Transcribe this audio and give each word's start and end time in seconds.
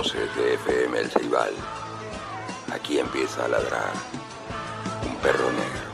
Voces 0.00 0.34
de 0.34 0.54
FM 0.54 0.98
El 0.98 1.10
Ceibal, 1.10 1.52
aquí 2.72 2.98
empieza 2.98 3.44
a 3.44 3.48
ladrar 3.48 3.92
un 5.06 5.14
perro 5.16 5.50
negro. 5.50 5.90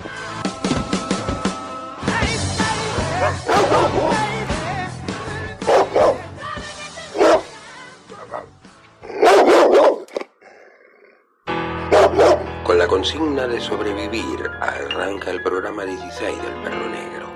Con 12.62 12.78
la 12.78 12.86
consigna 12.86 13.48
de 13.48 13.60
sobrevivir, 13.60 14.48
arranca 14.60 15.32
el 15.32 15.42
programa 15.42 15.84
16 15.84 16.42
del 16.42 16.54
perro 16.62 16.88
negro. 16.90 17.35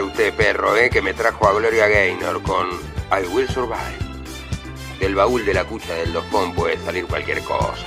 usted, 0.00 0.32
perro, 0.34 0.76
¿eh? 0.76 0.88
que 0.88 1.02
me 1.02 1.12
trajo 1.12 1.46
a 1.46 1.52
Gloria 1.52 1.86
Gaynor 1.86 2.42
con 2.42 2.68
I 3.10 3.26
Will 3.28 3.48
Survive. 3.48 3.98
Del 4.98 5.14
baúl 5.14 5.44
de 5.44 5.52
la 5.52 5.64
cucha 5.64 5.94
del 5.94 6.12
doscón 6.12 6.54
puede 6.54 6.78
salir 6.78 7.04
cualquier 7.06 7.42
cosa. 7.42 7.86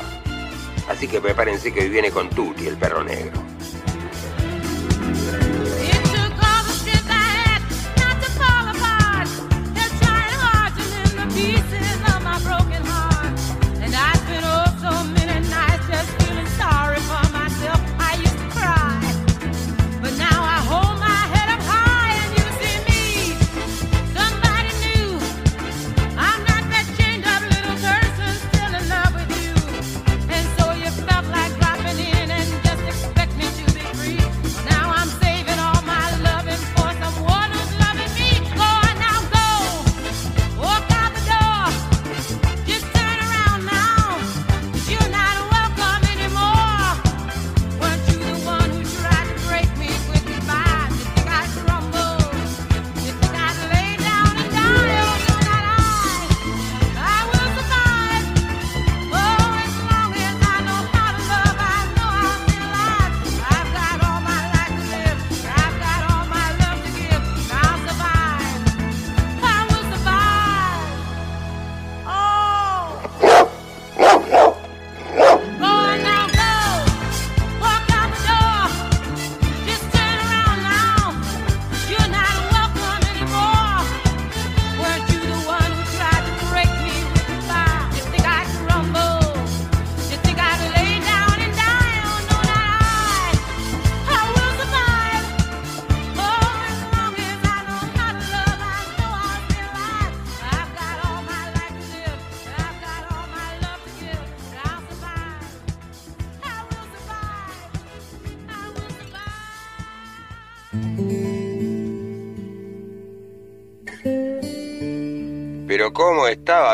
Así 0.87 1.07
que 1.07 1.19
prepárense 1.19 1.73
que 1.73 1.89
viene 1.89 2.11
con 2.11 2.29
Tuti, 2.29 2.67
el 2.67 2.77
perro 2.77 3.03
negro. 3.03 3.44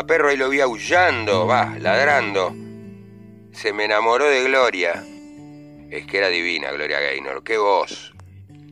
Perro, 0.06 0.28
ahí 0.28 0.36
lo 0.36 0.48
vi 0.48 0.60
aullando, 0.60 1.46
va, 1.46 1.76
ladrando. 1.78 2.54
Se 3.52 3.72
me 3.72 3.84
enamoró 3.84 4.28
de 4.28 4.44
Gloria. 4.44 5.04
Es 5.90 6.06
que 6.06 6.18
era 6.18 6.28
divina 6.28 6.70
Gloria 6.72 7.00
Gaynor, 7.00 7.44
qué 7.44 7.58
voz. 7.58 8.12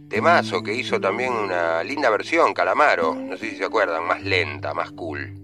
Temazo 0.09 0.63
que 0.63 0.75
hizo 0.75 1.01
también 1.01 1.33
una 1.33 1.85
linda 1.85 2.11
versión, 2.11 2.53
Calamaro, 2.53 3.15
no 3.15 3.37
sé 3.37 3.51
si 3.51 3.57
se 3.57 3.65
acuerdan, 3.65 4.07
más 4.07 4.23
lenta, 4.23 4.75
más 4.75 4.91
cool. 4.91 5.35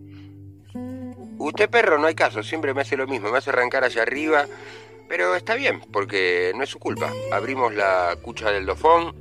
Usted 1.38 1.71
perro 1.71 1.99
no 1.99 2.06
hay 2.06 2.15
caso, 2.15 2.43
siempre 2.43 2.75
me 2.75 2.81
hace 2.81 2.97
lo 2.97 3.06
mismo, 3.06 3.31
me 3.31 3.38
hace 3.38 3.50
arrancar 3.50 3.85
hacia 3.85 4.03
arriba, 4.03 4.47
pero 5.09 5.37
está 5.37 5.55
bien, 5.55 5.81
porque 5.93 6.53
no 6.56 6.65
es 6.65 6.71
su 6.71 6.79
culpa. 6.79 7.12
Abrimos 7.31 7.75
la 7.75 8.17
cucha 8.23 8.50
del 8.50 8.67
dofón 8.67 9.15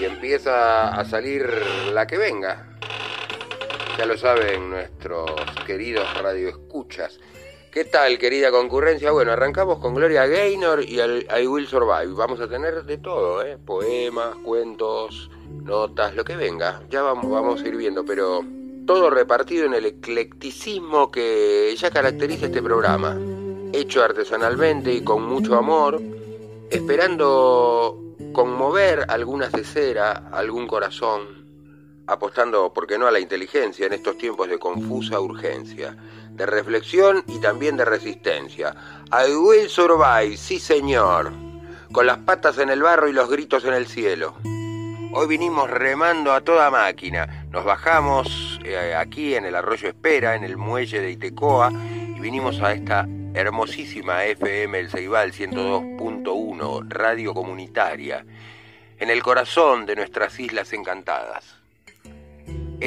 y 0.00 0.04
empieza 0.04 0.88
a 0.88 1.04
salir 1.04 1.48
la 1.92 2.06
que 2.06 2.18
venga. 2.18 2.73
Ya 3.96 4.06
lo 4.06 4.18
saben 4.18 4.70
nuestros 4.70 5.30
queridos 5.66 6.04
radioescuchas. 6.20 7.20
¿Qué 7.70 7.84
tal, 7.84 8.18
querida 8.18 8.50
concurrencia? 8.50 9.12
Bueno, 9.12 9.30
arrancamos 9.30 9.78
con 9.78 9.94
Gloria 9.94 10.26
Gaynor 10.26 10.82
y 10.82 10.98
el 10.98 11.28
I 11.30 11.46
Will 11.46 11.68
Survive. 11.68 12.12
Vamos 12.12 12.40
a 12.40 12.48
tener 12.48 12.82
de 12.84 12.98
todo, 12.98 13.44
¿eh? 13.44 13.56
Poemas, 13.64 14.34
cuentos, 14.42 15.30
notas, 15.62 16.12
lo 16.16 16.24
que 16.24 16.34
venga. 16.34 16.82
Ya 16.90 17.02
vamos, 17.02 17.30
vamos 17.30 17.62
a 17.62 17.68
ir 17.68 17.76
viendo, 17.76 18.04
pero 18.04 18.44
todo 18.84 19.10
repartido 19.10 19.66
en 19.66 19.74
el 19.74 19.86
eclecticismo 19.86 21.12
que 21.12 21.72
ya 21.76 21.92
caracteriza 21.92 22.46
este 22.46 22.62
programa. 22.62 23.16
Hecho 23.72 24.02
artesanalmente 24.02 24.92
y 24.92 25.04
con 25.04 25.22
mucho 25.24 25.54
amor, 25.56 26.00
esperando 26.68 28.00
conmover 28.32 29.04
algunas 29.08 29.52
de 29.52 29.62
cera, 29.62 30.30
algún 30.32 30.66
corazón, 30.66 31.43
apostando, 32.06 32.72
¿por 32.72 32.86
qué 32.86 32.98
no?, 32.98 33.06
a 33.06 33.10
la 33.10 33.20
inteligencia 33.20 33.86
en 33.86 33.92
estos 33.92 34.18
tiempos 34.18 34.48
de 34.48 34.58
confusa 34.58 35.20
urgencia 35.20 35.96
de 36.34 36.46
reflexión 36.46 37.22
y 37.28 37.38
también 37.38 37.76
de 37.76 37.84
resistencia. 37.84 38.74
I 39.12 39.32
will 39.34 39.68
survive, 39.68 40.36
sí 40.36 40.58
señor, 40.58 41.32
con 41.92 42.06
las 42.06 42.18
patas 42.18 42.58
en 42.58 42.70
el 42.70 42.82
barro 42.82 43.08
y 43.08 43.12
los 43.12 43.30
gritos 43.30 43.64
en 43.64 43.74
el 43.74 43.86
cielo. 43.86 44.34
Hoy 45.12 45.28
vinimos 45.28 45.70
remando 45.70 46.32
a 46.32 46.40
toda 46.40 46.70
máquina. 46.70 47.46
Nos 47.50 47.64
bajamos 47.64 48.58
eh, 48.64 48.94
aquí 48.96 49.36
en 49.36 49.44
el 49.44 49.54
arroyo 49.54 49.88
Espera, 49.88 50.34
en 50.34 50.42
el 50.42 50.56
muelle 50.56 51.00
de 51.00 51.12
Itecoa, 51.12 51.70
y 51.72 52.18
vinimos 52.18 52.60
a 52.60 52.72
esta 52.72 53.06
hermosísima 53.32 54.24
FM 54.24 54.78
El 54.80 54.90
Ceibal 54.90 55.32
102.1, 55.32 56.88
radio 56.88 57.32
comunitaria, 57.32 58.26
en 58.98 59.10
el 59.10 59.22
corazón 59.22 59.86
de 59.86 59.94
nuestras 59.94 60.38
islas 60.40 60.72
encantadas 60.72 61.53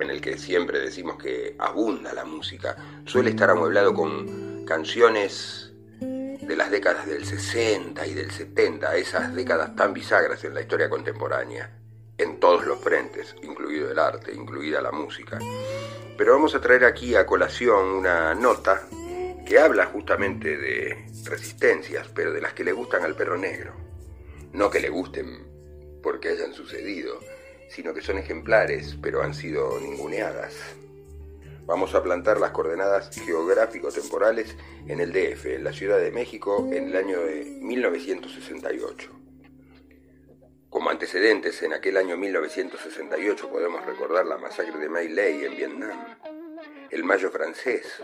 en 0.00 0.10
el 0.10 0.20
que 0.20 0.38
siempre 0.38 0.80
decimos 0.80 1.16
que 1.16 1.54
abunda 1.58 2.12
la 2.12 2.24
música, 2.24 2.76
suele 3.04 3.30
estar 3.30 3.50
amueblado 3.50 3.92
con 3.94 4.64
canciones 4.64 5.72
de 6.00 6.56
las 6.56 6.70
décadas 6.70 7.06
del 7.06 7.24
60 7.24 8.06
y 8.06 8.14
del 8.14 8.30
70, 8.30 8.96
esas 8.96 9.34
décadas 9.34 9.76
tan 9.76 9.92
bisagras 9.92 10.42
en 10.44 10.54
la 10.54 10.62
historia 10.62 10.88
contemporánea, 10.88 11.70
en 12.18 12.40
todos 12.40 12.66
los 12.66 12.80
frentes, 12.80 13.36
incluido 13.42 13.90
el 13.90 13.98
arte, 13.98 14.34
incluida 14.34 14.80
la 14.80 14.90
música. 14.90 15.38
Pero 16.16 16.32
vamos 16.32 16.54
a 16.54 16.60
traer 16.60 16.84
aquí 16.84 17.14
a 17.14 17.26
colación 17.26 17.86
una 17.86 18.34
nota 18.34 18.82
que 19.46 19.58
habla 19.58 19.86
justamente 19.86 20.56
de 20.56 21.06
resistencias, 21.24 22.08
pero 22.14 22.32
de 22.32 22.40
las 22.40 22.52
que 22.52 22.64
le 22.64 22.72
gustan 22.72 23.04
al 23.04 23.16
perro 23.16 23.36
negro. 23.36 23.74
No 24.52 24.70
que 24.70 24.80
le 24.80 24.88
gusten 24.88 26.00
porque 26.02 26.30
hayan 26.30 26.52
sucedido, 26.52 27.18
sino 27.70 27.94
que 27.94 28.02
son 28.02 28.18
ejemplares, 28.18 28.96
pero 29.00 29.22
han 29.22 29.32
sido 29.32 29.78
ninguneadas. 29.80 30.54
Vamos 31.66 31.94
a 31.94 32.02
plantar 32.02 32.40
las 32.40 32.50
coordenadas 32.50 33.10
geográfico-temporales 33.14 34.56
en 34.88 34.98
el 34.98 35.12
DF, 35.12 35.46
en 35.46 35.62
la 35.62 35.72
Ciudad 35.72 36.00
de 36.00 36.10
México, 36.10 36.68
en 36.72 36.88
el 36.88 36.96
año 36.96 37.20
de 37.20 37.44
1968. 37.44 39.10
Como 40.68 40.90
antecedentes, 40.90 41.62
en 41.62 41.72
aquel 41.72 41.96
año 41.96 42.16
1968 42.16 43.48
podemos 43.48 43.86
recordar 43.86 44.26
la 44.26 44.36
masacre 44.36 44.76
de 44.78 44.88
My 44.88 45.08
Lai 45.08 45.44
en 45.44 45.56
Vietnam, 45.56 46.16
el 46.90 47.04
Mayo 47.04 47.30
francés, 47.30 48.02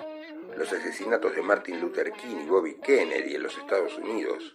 los 0.56 0.72
asesinatos 0.72 1.34
de 1.34 1.42
Martin 1.42 1.80
Luther 1.80 2.12
King 2.12 2.44
y 2.44 2.46
Bobby 2.46 2.74
Kennedy 2.74 3.34
en 3.34 3.42
los 3.42 3.58
Estados 3.58 3.98
Unidos, 3.98 4.54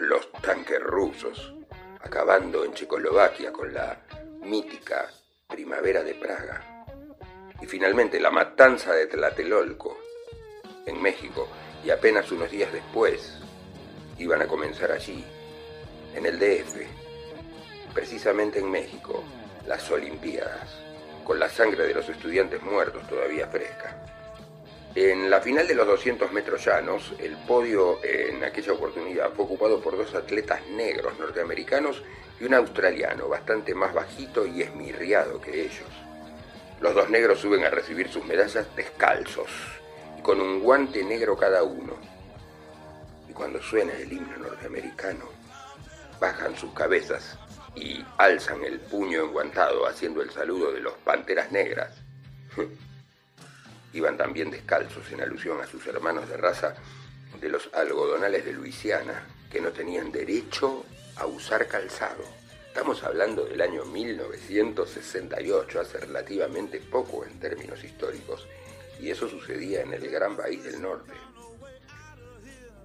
los 0.00 0.32
tanques 0.42 0.80
rusos, 0.80 1.54
acabando 2.00 2.64
en 2.64 2.74
Checoslovaquia 2.74 3.52
con 3.52 3.72
la 3.72 4.02
mítica 4.42 5.08
Primavera 5.48 6.02
de 6.02 6.14
Praga. 6.14 6.84
Y 7.60 7.66
finalmente 7.66 8.20
la 8.20 8.30
matanza 8.30 8.92
de 8.92 9.06
Tlatelolco, 9.06 9.98
en 10.86 11.00
México, 11.00 11.48
y 11.84 11.90
apenas 11.90 12.30
unos 12.32 12.50
días 12.50 12.72
después 12.72 13.38
iban 14.18 14.42
a 14.42 14.46
comenzar 14.46 14.92
allí, 14.92 15.24
en 16.14 16.26
el 16.26 16.38
DF, 16.38 16.86
precisamente 17.94 18.58
en 18.58 18.70
México, 18.70 19.22
las 19.66 19.90
Olimpiadas, 19.90 20.68
con 21.24 21.38
la 21.38 21.48
sangre 21.48 21.86
de 21.86 21.94
los 21.94 22.08
estudiantes 22.08 22.62
muertos 22.62 23.06
todavía 23.08 23.46
fresca. 23.46 24.11
En 24.94 25.30
la 25.30 25.40
final 25.40 25.66
de 25.66 25.74
los 25.74 25.86
200 25.86 26.32
metros 26.32 26.66
llanos, 26.66 27.14
el 27.18 27.34
podio 27.46 27.98
en 28.04 28.44
aquella 28.44 28.74
oportunidad 28.74 29.32
fue 29.32 29.46
ocupado 29.46 29.80
por 29.80 29.96
dos 29.96 30.14
atletas 30.14 30.60
negros 30.66 31.18
norteamericanos 31.18 32.02
y 32.38 32.44
un 32.44 32.52
australiano 32.52 33.26
bastante 33.26 33.74
más 33.74 33.94
bajito 33.94 34.46
y 34.46 34.60
esmirriado 34.60 35.40
que 35.40 35.62
ellos. 35.62 35.88
Los 36.82 36.94
dos 36.94 37.08
negros 37.08 37.38
suben 37.38 37.64
a 37.64 37.70
recibir 37.70 38.10
sus 38.10 38.22
medallas 38.26 38.66
descalzos 38.76 39.48
y 40.18 40.20
con 40.20 40.42
un 40.42 40.60
guante 40.60 41.02
negro 41.02 41.38
cada 41.38 41.62
uno. 41.62 41.94
Y 43.30 43.32
cuando 43.32 43.62
suena 43.62 43.94
el 43.94 44.12
himno 44.12 44.36
norteamericano, 44.36 45.24
bajan 46.20 46.54
sus 46.54 46.74
cabezas 46.74 47.38
y 47.74 48.04
alzan 48.18 48.62
el 48.62 48.78
puño 48.78 49.24
enguantado 49.24 49.86
haciendo 49.86 50.20
el 50.20 50.30
saludo 50.30 50.70
de 50.70 50.80
los 50.80 50.92
panteras 50.98 51.50
negras. 51.50 51.96
Iban 53.92 54.16
también 54.16 54.50
descalzos 54.50 55.10
en 55.12 55.20
alusión 55.20 55.60
a 55.60 55.66
sus 55.66 55.86
hermanos 55.86 56.28
de 56.28 56.36
raza 56.36 56.74
de 57.40 57.48
los 57.48 57.68
algodonales 57.74 58.44
de 58.44 58.52
Luisiana, 58.52 59.26
que 59.50 59.60
no 59.60 59.70
tenían 59.70 60.10
derecho 60.10 60.84
a 61.16 61.26
usar 61.26 61.66
calzado. 61.66 62.24
Estamos 62.66 63.02
hablando 63.04 63.44
del 63.44 63.60
año 63.60 63.84
1968, 63.84 65.80
hace 65.80 65.98
relativamente 65.98 66.78
poco 66.80 67.24
en 67.24 67.38
términos 67.38 67.84
históricos, 67.84 68.46
y 68.98 69.10
eso 69.10 69.28
sucedía 69.28 69.82
en 69.82 69.92
el 69.92 70.08
gran 70.08 70.36
país 70.36 70.64
del 70.64 70.80
norte. 70.80 71.12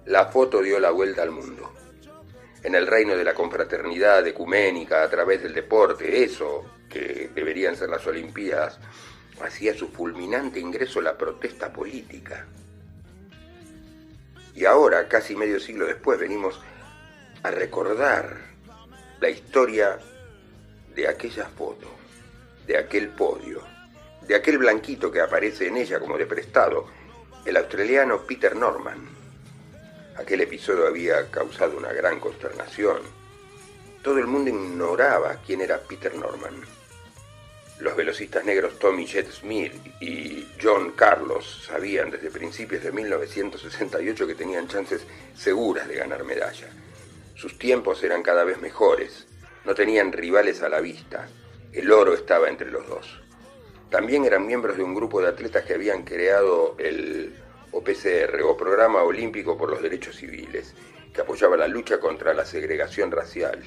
La 0.04 0.26
foto 0.26 0.60
dio 0.60 0.78
la 0.78 0.90
vuelta 0.90 1.22
al 1.22 1.30
mundo. 1.30 1.72
En 2.62 2.74
el 2.74 2.86
reino 2.86 3.14
de 3.14 3.24
la 3.24 3.34
confraternidad 3.34 4.26
ecuménica 4.26 5.02
a 5.02 5.08
través 5.08 5.42
del 5.42 5.54
deporte, 5.54 6.22
eso 6.22 6.64
que 6.88 7.30
deberían 7.34 7.76
ser 7.76 7.88
las 7.88 8.06
Olimpiadas, 8.06 8.78
hacía 9.42 9.74
su 9.74 9.88
fulminante 9.88 10.60
ingreso 10.60 11.00
la 11.00 11.16
protesta 11.16 11.72
política. 11.72 12.46
Y 14.54 14.64
ahora, 14.64 15.08
casi 15.08 15.36
medio 15.36 15.60
siglo 15.60 15.86
después, 15.86 16.18
venimos 16.18 16.60
a 17.42 17.50
recordar 17.50 18.36
la 19.20 19.30
historia 19.30 19.98
de 20.94 21.08
aquella 21.08 21.48
foto, 21.48 21.88
de 22.66 22.76
aquel 22.76 23.08
podio, 23.08 23.62
de 24.26 24.34
aquel 24.34 24.58
blanquito 24.58 25.10
que 25.10 25.20
aparece 25.20 25.68
en 25.68 25.76
ella 25.76 26.00
como 26.00 26.18
de 26.18 26.26
prestado, 26.26 26.86
el 27.44 27.56
australiano 27.56 28.22
Peter 28.26 28.56
Norman. 28.56 29.08
Aquel 30.16 30.40
episodio 30.40 30.86
había 30.86 31.30
causado 31.30 31.78
una 31.78 31.92
gran 31.92 32.18
consternación. 32.18 32.98
Todo 34.02 34.18
el 34.18 34.26
mundo 34.26 34.50
ignoraba 34.50 35.36
quién 35.46 35.60
era 35.60 35.78
Peter 35.78 36.14
Norman. 36.16 36.77
Los 37.80 37.94
velocistas 37.94 38.44
negros 38.44 38.78
Tommy 38.78 39.06
Jet 39.06 39.30
Smith 39.30 39.72
y 40.00 40.48
John 40.60 40.92
Carlos 40.92 41.64
sabían 41.66 42.10
desde 42.10 42.30
principios 42.30 42.82
de 42.82 42.90
1968 42.90 44.26
que 44.26 44.34
tenían 44.34 44.66
chances 44.66 45.02
seguras 45.36 45.86
de 45.86 45.94
ganar 45.94 46.24
medalla. 46.24 46.68
Sus 47.36 47.56
tiempos 47.56 48.02
eran 48.02 48.22
cada 48.22 48.42
vez 48.42 48.60
mejores, 48.60 49.26
no 49.64 49.74
tenían 49.74 50.10
rivales 50.12 50.62
a 50.62 50.68
la 50.68 50.80
vista, 50.80 51.28
el 51.72 51.92
oro 51.92 52.14
estaba 52.14 52.48
entre 52.48 52.70
los 52.70 52.88
dos. 52.88 53.20
También 53.90 54.24
eran 54.24 54.46
miembros 54.46 54.76
de 54.76 54.82
un 54.82 54.94
grupo 54.94 55.22
de 55.22 55.28
atletas 55.28 55.64
que 55.64 55.74
habían 55.74 56.02
creado 56.02 56.74
el 56.78 57.34
OPCR, 57.70 58.42
o 58.42 58.56
Programa 58.56 59.02
Olímpico 59.02 59.56
por 59.56 59.70
los 59.70 59.80
Derechos 59.80 60.16
Civiles, 60.16 60.74
que 61.14 61.20
apoyaba 61.20 61.56
la 61.56 61.68
lucha 61.68 62.00
contra 62.00 62.34
la 62.34 62.44
segregación 62.44 63.10
racial. 63.12 63.62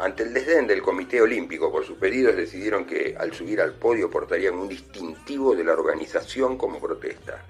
Ante 0.00 0.22
el 0.22 0.32
desdén 0.32 0.66
del 0.66 0.80
Comité 0.80 1.20
Olímpico 1.20 1.70
por 1.70 1.84
sus 1.84 1.98
pedidos, 1.98 2.34
decidieron 2.34 2.86
que 2.86 3.14
al 3.18 3.34
subir 3.34 3.60
al 3.60 3.74
podio 3.74 4.08
portarían 4.08 4.54
un 4.54 4.66
distintivo 4.66 5.54
de 5.54 5.62
la 5.62 5.74
organización 5.74 6.56
como 6.56 6.80
protesta. 6.80 7.44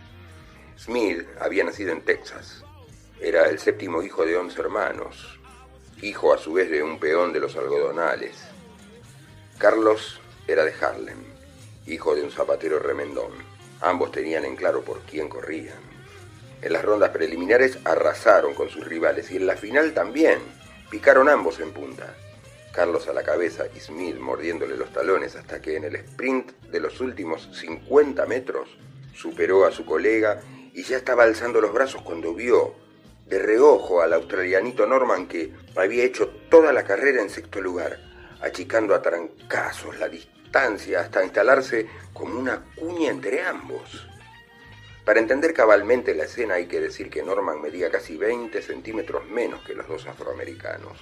Smith 0.76 1.28
había 1.38 1.62
nacido 1.62 1.92
en 1.92 2.00
Texas. 2.00 2.64
Era 3.21 3.49
el 3.49 3.61
séptimo 3.61 4.02
hijo 4.02 4.26
de 4.26 4.37
once 4.37 4.61
hermanos, 4.61 5.38
hijo 6.02 6.35
a 6.35 6.38
su 6.38 6.54
vez 6.54 6.69
de 6.73 6.83
un 6.83 6.99
peón 6.99 7.33
de 7.33 7.38
los 7.38 7.54
algodonales. 7.54 8.42
Carlos 9.57 10.21
era 10.49 10.64
de 10.64 10.75
Harlem, 10.75 11.23
hijo 11.87 12.16
de 12.16 12.25
un 12.25 12.33
zapatero 12.33 12.80
remendón. 12.80 13.30
Ambos 13.80 14.11
tenían 14.11 14.45
en 14.45 14.57
claro 14.57 14.83
por 14.83 15.02
quién 15.02 15.28
corrían. 15.28 15.78
En 16.62 16.73
las 16.73 16.85
rondas 16.85 17.11
preliminares 17.11 17.78
arrasaron 17.85 18.54
con 18.54 18.69
sus 18.71 18.85
rivales 18.85 19.30
y 19.30 19.37
en 19.37 19.47
la 19.47 19.57
final 19.57 19.95
también. 19.95 20.40
Picaron 20.90 21.28
ambos 21.28 21.61
en 21.61 21.71
punta. 21.71 22.12
Carlos 22.73 23.09
a 23.09 23.12
la 23.12 23.23
cabeza 23.23 23.65
y 23.75 23.81
Smith 23.81 24.17
mordiéndole 24.17 24.77
los 24.77 24.93
talones 24.93 25.35
hasta 25.37 25.61
que 25.61 25.77
en 25.77 25.85
el 25.85 25.97
sprint 25.97 26.53
de 26.71 26.81
los 26.81 27.00
últimos 27.00 27.49
50 27.53 28.25
metros 28.27 28.69
superó 29.15 29.67
a 29.67 29.73
su 29.73 29.85
colega 29.85 30.41
y 30.73 30.85
ya 30.85 30.97
estaba 30.97 31.25
alzando 31.25 31.61
los 31.61 31.73
brazos 31.73 32.03
cuando 32.03 32.33
vio 32.35 32.75
de 33.27 33.39
reojo 33.39 34.03
al 34.03 34.12
australianito 34.12 34.87
Norman 34.87 35.27
que 35.27 35.53
había 35.77 36.05
hecho 36.05 36.29
toda 36.49 36.73
la 36.73 36.85
carrera 36.85 37.23
en 37.23 37.31
sexto 37.31 37.61
lugar, 37.61 37.99
achicando 38.41 38.95
a 38.95 39.03
trancazos 39.03 39.99
la 39.99 40.09
distancia 40.09 41.00
hasta 41.00 41.25
instalarse 41.25 41.87
como 42.12 42.39
una 42.39 42.65
cuña 42.75 43.11
entre 43.11 43.43
ambos. 43.43 44.07
Para 45.05 45.21
entender 45.21 45.55
cabalmente 45.55 46.15
la 46.15 46.25
escena 46.25 46.55
hay 46.55 46.67
que 46.67 46.81
decir 46.81 47.09
que 47.09 47.23
Norman 47.23 47.62
medía 47.62 47.91
casi 47.91 48.17
20 48.17 48.61
centímetros 48.62 49.25
menos 49.27 49.62
que 49.62 49.75
los 49.75 49.89
dos 49.89 50.07
afroamericanos. 50.07 50.99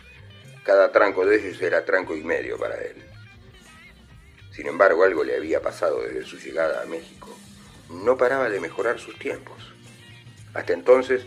Cada 0.69 0.93
tranco 0.93 1.25
de 1.25 1.37
ellos 1.37 1.63
era 1.63 1.83
tranco 1.87 2.15
y 2.15 2.23
medio 2.23 2.59
para 2.59 2.75
él. 2.75 3.03
Sin 4.53 4.67
embargo, 4.67 5.03
algo 5.03 5.25
le 5.25 5.35
había 5.35 5.63
pasado 5.63 6.03
desde 6.03 6.27
su 6.27 6.37
llegada 6.37 6.83
a 6.83 6.85
México. 6.85 7.35
No 7.89 8.19
paraba 8.19 8.51
de 8.51 8.61
mejorar 8.61 8.99
sus 8.99 9.19
tiempos. 9.19 9.73
Hasta 10.53 10.75
entonces 10.75 11.25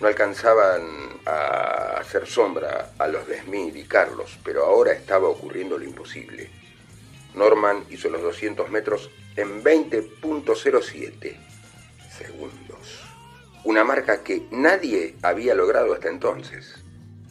no 0.00 0.06
alcanzaban 0.06 0.84
a 1.26 1.96
hacer 1.98 2.28
sombra 2.28 2.92
a 2.96 3.08
los 3.08 3.26
de 3.26 3.40
Smith 3.40 3.74
y 3.74 3.82
Carlos, 3.82 4.38
pero 4.44 4.64
ahora 4.64 4.92
estaba 4.92 5.26
ocurriendo 5.26 5.76
lo 5.76 5.82
imposible. 5.82 6.48
Norman 7.34 7.84
hizo 7.90 8.08
los 8.10 8.22
200 8.22 8.70
metros 8.70 9.10
en 9.34 9.64
20.07 9.64 11.36
segundos, 12.16 13.02
una 13.64 13.82
marca 13.82 14.22
que 14.22 14.46
nadie 14.52 15.16
había 15.20 15.56
logrado 15.56 15.94
hasta 15.94 16.10
entonces. 16.10 16.83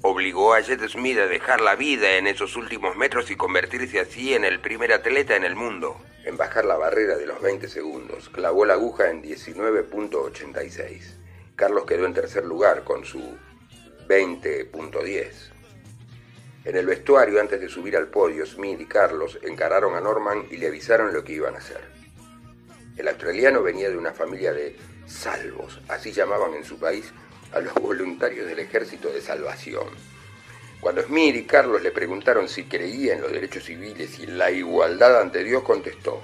Obligó 0.04 0.54
a 0.54 0.60
Jet 0.60 0.88
Smith 0.90 1.18
a 1.18 1.28
dejar 1.28 1.62
la 1.62 1.76
vida 1.76 2.18
en 2.18 2.28
esos 2.28 2.56
últimos 2.56 2.96
metros 2.96 3.32
y 3.32 3.36
convertirse 3.36 4.00
así 4.00 4.34
en 4.34 4.44
el 4.44 4.60
primer 4.60 4.94
atleta 4.94 5.36
en 5.36 5.46
el 5.46 5.56
mundo 5.56 5.98
en 6.24 6.38
bajar 6.38 6.66
la 6.66 6.78
barrera 6.78 7.18
de 7.18 7.26
los 7.26 7.42
20 7.42 7.68
segundos. 7.68 8.30
Clavó 8.30 8.66
la 8.66 8.74
aguja 8.74 9.10
en 9.10 9.22
19.86. 9.22 11.16
Carlos 11.56 11.86
quedó 11.86 12.06
en 12.06 12.14
tercer 12.14 12.46
lugar 12.46 12.84
con 12.84 13.06
su 13.06 13.38
20.10. 14.08 15.32
En 16.66 16.78
el 16.78 16.86
vestuario, 16.86 17.42
antes 17.42 17.60
de 17.60 17.68
subir 17.68 17.98
al 17.98 18.08
podio, 18.08 18.46
Smith 18.46 18.80
y 18.80 18.86
Carlos 18.86 19.38
encararon 19.42 19.96
a 19.96 20.02
Norman 20.02 20.46
y 20.50 20.58
le 20.58 20.68
avisaron 20.68 21.14
lo 21.14 21.24
que 21.24 21.34
iban 21.34 21.56
a 21.56 21.58
hacer. 21.58 21.82
El 22.96 23.08
australiano 23.08 23.62
venía 23.62 23.90
de 23.90 23.98
una 23.98 24.14
familia 24.14 24.54
de 24.54 24.78
salvos, 25.06 25.82
así 25.90 26.14
llamaban 26.14 26.54
en 26.54 26.64
su 26.64 26.80
país 26.80 27.12
a 27.54 27.60
los 27.60 27.74
voluntarios 27.76 28.48
del 28.48 28.60
Ejército 28.60 29.10
de 29.10 29.22
Salvación. 29.22 29.88
Cuando 30.80 31.02
Smith 31.04 31.36
y 31.36 31.44
Carlos 31.44 31.82
le 31.82 31.92
preguntaron 31.92 32.50
si 32.50 32.66
creía 32.66 33.14
en 33.14 33.22
los 33.22 33.32
derechos 33.32 33.64
civiles 33.64 34.20
y 34.20 34.28
la 34.28 34.52
igualdad 34.52 35.22
ante 35.22 35.44
Dios, 35.44 35.64
contestó, 35.64 36.22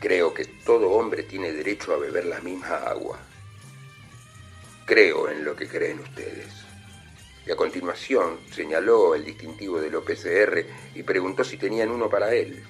Creo 0.00 0.32
que 0.32 0.46
todo 0.46 0.92
hombre 0.92 1.24
tiene 1.24 1.52
derecho 1.52 1.92
a 1.92 1.98
beber 1.98 2.24
la 2.24 2.40
misma 2.40 2.76
agua. 2.76 3.18
Creo 4.86 5.28
en 5.28 5.44
lo 5.44 5.54
que 5.54 5.68
creen 5.68 6.00
ustedes. 6.00 6.48
Y 7.46 7.50
a 7.50 7.56
continuación 7.56 8.38
señaló 8.50 9.14
el 9.14 9.26
distintivo 9.26 9.78
del 9.78 9.96
OPCR 9.96 10.64
y 10.94 11.02
preguntó 11.02 11.44
si 11.44 11.58
tenían 11.58 11.90
uno 11.90 12.08
para 12.08 12.34
él. 12.34 12.64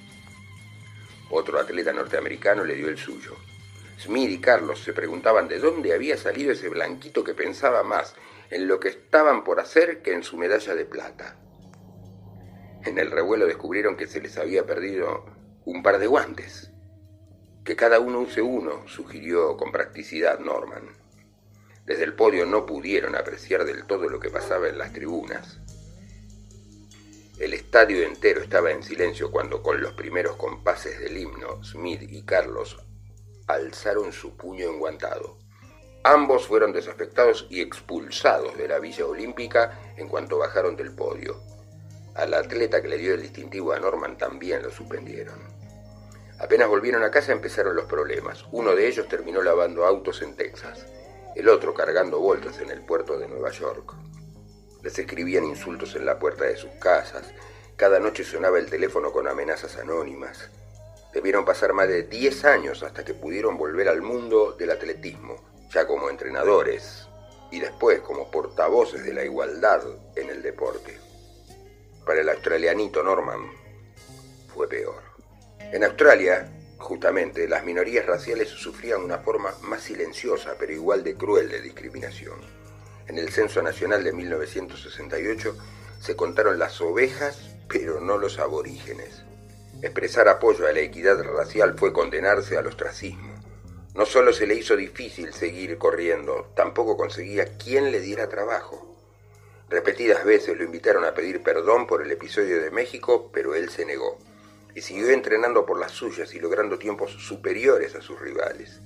Otro 1.29 1.57
atleta 1.57 1.93
norteamericano 1.93 2.65
le 2.65 2.75
dio 2.75 2.89
el 2.89 2.97
suyo. 2.97 3.37
Smith 4.01 4.31
y 4.31 4.41
Carlos 4.41 4.83
se 4.83 4.93
preguntaban 4.93 5.47
de 5.47 5.59
dónde 5.59 5.93
había 5.93 6.17
salido 6.17 6.53
ese 6.53 6.69
blanquito 6.69 7.23
que 7.23 7.35
pensaba 7.35 7.83
más 7.83 8.15
en 8.49 8.67
lo 8.67 8.79
que 8.79 8.87
estaban 8.87 9.43
por 9.43 9.59
hacer 9.59 10.01
que 10.01 10.11
en 10.13 10.23
su 10.23 10.37
medalla 10.37 10.73
de 10.73 10.85
plata. 10.85 11.37
En 12.83 12.97
el 12.97 13.11
revuelo 13.11 13.45
descubrieron 13.45 13.97
que 13.97 14.07
se 14.07 14.19
les 14.19 14.39
había 14.39 14.65
perdido 14.65 15.25
un 15.65 15.83
par 15.83 15.99
de 15.99 16.07
guantes. 16.07 16.71
Que 17.63 17.75
cada 17.75 17.99
uno 17.99 18.21
use 18.21 18.41
uno, 18.41 18.87
sugirió 18.87 19.55
con 19.55 19.71
practicidad 19.71 20.39
Norman. 20.39 20.89
Desde 21.85 22.03
el 22.03 22.15
podio 22.15 22.47
no 22.47 22.65
pudieron 22.65 23.15
apreciar 23.15 23.65
del 23.65 23.85
todo 23.85 24.09
lo 24.09 24.19
que 24.19 24.31
pasaba 24.31 24.67
en 24.67 24.79
las 24.79 24.93
tribunas. 24.93 25.59
El 27.37 27.53
estadio 27.53 28.01
entero 28.01 28.41
estaba 28.41 28.71
en 28.71 28.81
silencio 28.81 29.29
cuando 29.29 29.61
con 29.61 29.79
los 29.79 29.93
primeros 29.93 30.37
compases 30.37 30.99
del 30.99 31.17
himno 31.17 31.63
Smith 31.63 32.01
y 32.01 32.23
Carlos 32.23 32.83
alzaron 33.53 34.11
su 34.11 34.35
puño 34.35 34.69
enguantado. 34.69 35.37
Ambos 36.03 36.47
fueron 36.47 36.73
desafectados 36.73 37.45
y 37.49 37.61
expulsados 37.61 38.57
de 38.57 38.67
la 38.67 38.79
Villa 38.79 39.05
Olímpica 39.05 39.79
en 39.97 40.07
cuanto 40.07 40.37
bajaron 40.37 40.75
del 40.75 40.93
podio. 40.93 41.39
Al 42.15 42.33
atleta 42.33 42.81
que 42.81 42.87
le 42.87 42.97
dio 42.97 43.13
el 43.13 43.21
distintivo 43.21 43.71
a 43.71 43.79
Norman 43.79 44.17
también 44.17 44.63
lo 44.63 44.71
suspendieron. 44.71 45.39
Apenas 46.39 46.67
volvieron 46.67 47.03
a 47.03 47.11
casa 47.11 47.31
empezaron 47.31 47.75
los 47.75 47.85
problemas. 47.85 48.45
Uno 48.51 48.75
de 48.75 48.87
ellos 48.87 49.07
terminó 49.07 49.43
lavando 49.43 49.85
autos 49.85 50.23
en 50.23 50.35
Texas, 50.35 50.87
el 51.35 51.47
otro 51.47 51.75
cargando 51.75 52.19
bolsas 52.19 52.59
en 52.59 52.71
el 52.71 52.81
puerto 52.81 53.19
de 53.19 53.27
Nueva 53.27 53.51
York. 53.51 53.93
Les 54.81 54.97
escribían 54.97 55.43
insultos 55.43 55.95
en 55.95 56.05
la 56.05 56.17
puerta 56.17 56.45
de 56.45 56.57
sus 56.57 56.71
casas. 56.79 57.31
Cada 57.75 57.99
noche 57.99 58.23
sonaba 58.23 58.57
el 58.57 58.71
teléfono 58.71 59.11
con 59.11 59.27
amenazas 59.27 59.77
anónimas. 59.77 60.49
Debieron 61.13 61.43
pasar 61.43 61.73
más 61.73 61.87
de 61.89 62.03
10 62.03 62.45
años 62.45 62.83
hasta 62.83 63.03
que 63.03 63.13
pudieron 63.13 63.57
volver 63.57 63.89
al 63.89 64.01
mundo 64.01 64.53
del 64.53 64.71
atletismo, 64.71 65.35
ya 65.69 65.85
como 65.85 66.09
entrenadores 66.09 67.07
y 67.51 67.59
después 67.59 67.99
como 67.99 68.31
portavoces 68.31 69.03
de 69.03 69.13
la 69.13 69.25
igualdad 69.25 69.81
en 70.15 70.29
el 70.29 70.41
deporte. 70.41 70.97
Para 72.05 72.21
el 72.21 72.29
australianito 72.29 73.03
Norman 73.03 73.51
fue 74.53 74.69
peor. 74.69 75.01
En 75.59 75.83
Australia, 75.83 76.49
justamente, 76.77 77.47
las 77.47 77.63
minorías 77.63 78.05
raciales 78.05 78.49
sufrían 78.49 79.01
una 79.01 79.19
forma 79.19 79.53
más 79.61 79.83
silenciosa 79.83 80.55
pero 80.57 80.71
igual 80.71 81.03
de 81.03 81.15
cruel 81.15 81.49
de 81.49 81.61
discriminación. 81.61 82.39
En 83.07 83.17
el 83.17 83.29
Censo 83.31 83.61
Nacional 83.61 84.03
de 84.05 84.13
1968 84.13 85.57
se 85.99 86.15
contaron 86.15 86.57
las 86.57 86.79
ovejas, 86.79 87.37
pero 87.67 87.99
no 87.99 88.17
los 88.17 88.39
aborígenes. 88.39 89.23
Expresar 89.81 90.27
apoyo 90.27 90.67
a 90.67 90.73
la 90.73 90.81
equidad 90.81 91.21
racial 91.23 91.75
fue 91.75 91.91
condenarse 91.91 92.55
al 92.55 92.67
ostracismo. 92.67 93.33
No 93.95 94.05
solo 94.05 94.31
se 94.31 94.45
le 94.45 94.53
hizo 94.53 94.75
difícil 94.75 95.33
seguir 95.33 95.77
corriendo, 95.79 96.51
tampoco 96.55 96.95
conseguía 96.95 97.57
quien 97.57 97.91
le 97.91 97.99
diera 97.99 98.29
trabajo. 98.29 98.95
Repetidas 99.69 100.23
veces 100.23 100.55
lo 100.55 100.63
invitaron 100.63 101.03
a 101.03 101.13
pedir 101.13 101.41
perdón 101.41 101.87
por 101.87 102.03
el 102.03 102.11
episodio 102.11 102.61
de 102.61 102.69
México, 102.69 103.31
pero 103.33 103.55
él 103.55 103.69
se 103.69 103.85
negó 103.85 104.19
y 104.75 104.81
siguió 104.81 105.09
entrenando 105.09 105.65
por 105.65 105.79
las 105.79 105.91
suyas 105.91 106.33
y 106.35 106.39
logrando 106.39 106.77
tiempos 106.77 107.11
superiores 107.11 107.95
a 107.95 108.01
sus 108.01 108.19
rivales. 108.19 108.81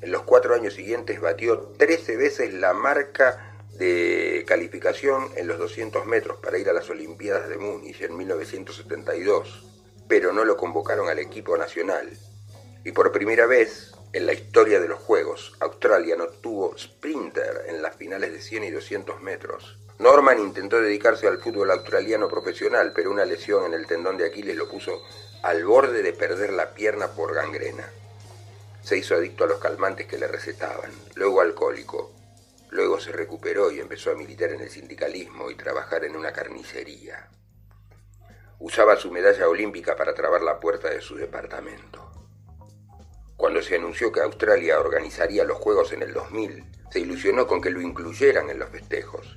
En 0.00 0.10
los 0.10 0.22
cuatro 0.22 0.54
años 0.54 0.74
siguientes 0.74 1.20
batió 1.20 1.72
13 1.78 2.16
veces 2.16 2.52
la 2.52 2.74
marca 2.74 3.56
de 3.78 4.44
calificación 4.46 5.28
en 5.36 5.46
los 5.46 5.58
200 5.58 6.04
metros 6.06 6.38
para 6.38 6.58
ir 6.58 6.68
a 6.68 6.72
las 6.72 6.90
Olimpiadas 6.90 7.48
de 7.48 7.58
Múnich 7.58 8.00
en 8.02 8.16
1972, 8.16 9.71
pero 10.08 10.32
no 10.32 10.44
lo 10.44 10.56
convocaron 10.56 11.08
al 11.08 11.18
equipo 11.18 11.56
nacional. 11.56 12.10
Y 12.84 12.92
por 12.92 13.12
primera 13.12 13.46
vez 13.46 13.92
en 14.12 14.26
la 14.26 14.34
historia 14.34 14.78
de 14.80 14.88
los 14.88 15.00
Juegos, 15.00 15.54
Australia 15.60 16.16
no 16.16 16.26
tuvo 16.28 16.76
sprinter 16.76 17.64
en 17.68 17.80
las 17.80 17.96
finales 17.96 18.32
de 18.32 18.40
100 18.40 18.64
y 18.64 18.70
200 18.70 19.22
metros. 19.22 19.78
Norman 19.98 20.38
intentó 20.38 20.80
dedicarse 20.80 21.28
al 21.28 21.38
fútbol 21.38 21.70
australiano 21.70 22.28
profesional, 22.28 22.92
pero 22.94 23.10
una 23.10 23.24
lesión 23.24 23.66
en 23.66 23.74
el 23.74 23.86
tendón 23.86 24.18
de 24.18 24.26
Aquiles 24.26 24.56
lo 24.56 24.68
puso 24.68 25.02
al 25.42 25.64
borde 25.64 26.02
de 26.02 26.12
perder 26.12 26.52
la 26.52 26.74
pierna 26.74 27.08
por 27.08 27.34
gangrena. 27.34 27.88
Se 28.82 28.98
hizo 28.98 29.14
adicto 29.14 29.44
a 29.44 29.46
los 29.46 29.60
calmantes 29.60 30.06
que 30.06 30.18
le 30.18 30.26
recetaban, 30.26 30.90
luego 31.14 31.40
alcohólico. 31.40 32.12
Luego 32.70 32.98
se 32.98 33.12
recuperó 33.12 33.70
y 33.70 33.80
empezó 33.80 34.10
a 34.10 34.14
militar 34.14 34.50
en 34.50 34.60
el 34.60 34.70
sindicalismo 34.70 35.50
y 35.50 35.54
trabajar 35.54 36.04
en 36.04 36.16
una 36.16 36.32
carnicería. 36.32 37.28
Usaba 38.62 38.94
su 38.94 39.10
medalla 39.10 39.48
olímpica 39.48 39.96
para 39.96 40.14
trabar 40.14 40.40
la 40.40 40.60
puerta 40.60 40.88
de 40.88 41.00
su 41.00 41.16
departamento. 41.16 42.12
Cuando 43.36 43.60
se 43.60 43.74
anunció 43.74 44.12
que 44.12 44.20
Australia 44.20 44.78
organizaría 44.78 45.42
los 45.42 45.58
Juegos 45.58 45.92
en 45.92 46.02
el 46.02 46.12
2000, 46.12 46.64
se 46.92 47.00
ilusionó 47.00 47.48
con 47.48 47.60
que 47.60 47.70
lo 47.70 47.80
incluyeran 47.80 48.50
en 48.50 48.60
los 48.60 48.70
festejos. 48.70 49.36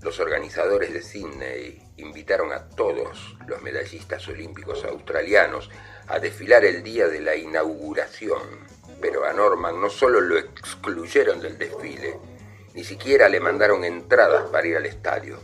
Los 0.00 0.18
organizadores 0.18 0.92
de 0.92 1.02
Sydney 1.02 1.80
invitaron 1.98 2.52
a 2.52 2.68
todos 2.68 3.36
los 3.46 3.62
medallistas 3.62 4.26
olímpicos 4.26 4.84
australianos 4.84 5.70
a 6.08 6.18
desfilar 6.18 6.64
el 6.64 6.82
día 6.82 7.06
de 7.06 7.20
la 7.20 7.36
inauguración, 7.36 8.42
pero 9.00 9.24
a 9.24 9.32
Norman 9.32 9.80
no 9.80 9.88
solo 9.88 10.20
lo 10.20 10.36
excluyeron 10.36 11.40
del 11.40 11.58
desfile, 11.58 12.18
ni 12.74 12.82
siquiera 12.82 13.28
le 13.28 13.38
mandaron 13.38 13.84
entradas 13.84 14.50
para 14.50 14.66
ir 14.66 14.76
al 14.76 14.86
estadio. 14.86 15.38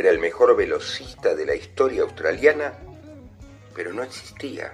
Era 0.00 0.08
el 0.08 0.18
mejor 0.18 0.56
velocista 0.56 1.34
de 1.34 1.44
la 1.44 1.54
historia 1.54 2.04
australiana, 2.04 2.72
pero 3.74 3.92
no 3.92 4.02
existía. 4.02 4.72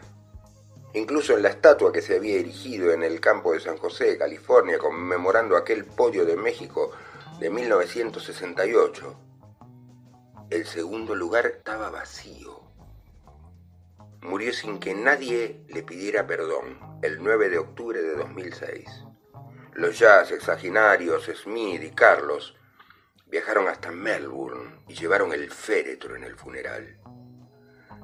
Incluso 0.94 1.34
en 1.34 1.42
la 1.42 1.48
estatua 1.48 1.90
que 1.90 2.00
se 2.00 2.14
había 2.14 2.36
erigido 2.36 2.92
en 2.92 3.02
el 3.02 3.20
campo 3.20 3.52
de 3.52 3.58
San 3.58 3.76
José, 3.76 4.16
California, 4.16 4.78
conmemorando 4.78 5.56
aquel 5.56 5.84
podio 5.84 6.24
de 6.24 6.36
México 6.36 6.92
de 7.40 7.50
1968, 7.50 9.16
el 10.50 10.64
segundo 10.64 11.16
lugar 11.16 11.46
estaba 11.46 11.90
vacío. 11.90 12.60
Murió 14.20 14.52
sin 14.52 14.78
que 14.78 14.94
nadie 14.94 15.64
le 15.66 15.82
pidiera 15.82 16.28
perdón 16.28 17.00
el 17.02 17.20
9 17.20 17.48
de 17.48 17.58
octubre 17.58 18.00
de 18.00 18.14
2006. 18.14 18.88
Los 19.72 19.98
jazz 19.98 20.30
exaginarios 20.30 21.28
Smith 21.34 21.82
y 21.82 21.90
Carlos 21.90 22.54
viajaron 23.26 23.68
hasta 23.68 23.90
Melbourne 23.90 24.82
y 24.88 24.94
llevaron 24.94 25.32
el 25.32 25.50
féretro 25.50 26.16
en 26.16 26.24
el 26.24 26.36
funeral. 26.36 26.98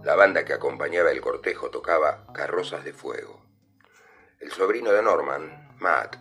La 0.04 0.16
banda 0.16 0.44
que 0.44 0.52
acompañaba 0.52 1.10
el 1.12 1.20
cortejo 1.20 1.70
tocaba 1.70 2.26
Carrozas 2.34 2.84
de 2.84 2.92
Fuego. 2.92 3.44
El 4.40 4.50
sobrino 4.50 4.92
de 4.92 5.02
Norman, 5.02 5.76
Matt, 5.78 6.16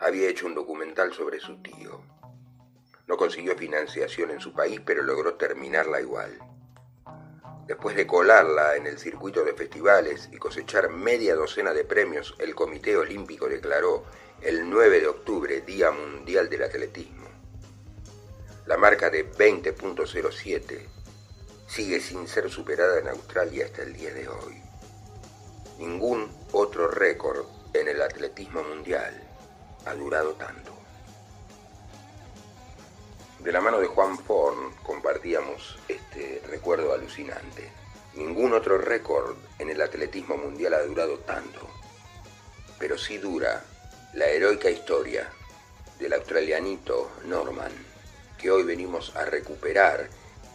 había 0.00 0.28
hecho 0.28 0.46
un 0.46 0.54
documental 0.54 1.12
sobre 1.12 1.38
su 1.38 1.62
tío. 1.62 2.02
No 3.06 3.16
consiguió 3.16 3.56
financiación 3.56 4.32
en 4.32 4.40
su 4.40 4.52
país, 4.52 4.80
pero 4.84 5.02
logró 5.02 5.34
terminarla 5.34 6.00
igual. 6.00 6.38
Después 7.66 7.94
de 7.96 8.06
colarla 8.06 8.76
en 8.76 8.86
el 8.86 8.98
circuito 8.98 9.44
de 9.44 9.54
festivales 9.54 10.28
y 10.32 10.38
cosechar 10.38 10.90
media 10.90 11.34
docena 11.34 11.72
de 11.72 11.84
premios, 11.84 12.34
el 12.38 12.54
Comité 12.54 12.96
Olímpico 12.96 13.48
declaró 13.48 14.04
el 14.40 14.68
9 14.68 15.00
de 15.00 15.06
octubre, 15.06 15.60
Día 15.60 15.90
Mundial 15.90 16.48
del 16.48 16.64
Atletismo. 16.64 17.17
La 18.68 18.76
marca 18.76 19.08
de 19.08 19.32
20.07 19.32 20.86
sigue 21.66 22.00
sin 22.00 22.28
ser 22.28 22.50
superada 22.50 22.98
en 22.98 23.08
Australia 23.08 23.64
hasta 23.64 23.80
el 23.80 23.94
día 23.94 24.12
de 24.12 24.28
hoy. 24.28 24.60
Ningún 25.78 26.30
otro 26.52 26.88
récord 26.88 27.46
en 27.72 27.88
el 27.88 28.02
atletismo 28.02 28.62
mundial 28.62 29.26
ha 29.86 29.94
durado 29.94 30.34
tanto. 30.34 30.74
De 33.38 33.50
la 33.52 33.62
mano 33.62 33.78
de 33.80 33.86
Juan 33.86 34.18
Forn 34.18 34.74
compartíamos 34.82 35.78
este 35.88 36.42
recuerdo 36.46 36.92
alucinante. 36.92 37.72
Ningún 38.16 38.52
otro 38.52 38.76
récord 38.76 39.34
en 39.58 39.70
el 39.70 39.80
atletismo 39.80 40.36
mundial 40.36 40.74
ha 40.74 40.82
durado 40.82 41.20
tanto, 41.20 41.66
pero 42.78 42.98
sí 42.98 43.16
dura 43.16 43.64
la 44.12 44.26
heroica 44.26 44.68
historia 44.68 45.32
del 45.98 46.12
australianito 46.12 47.10
Norman, 47.24 47.87
que 48.38 48.50
hoy 48.50 48.62
venimos 48.62 49.14
a 49.16 49.24
recuperar 49.24 50.08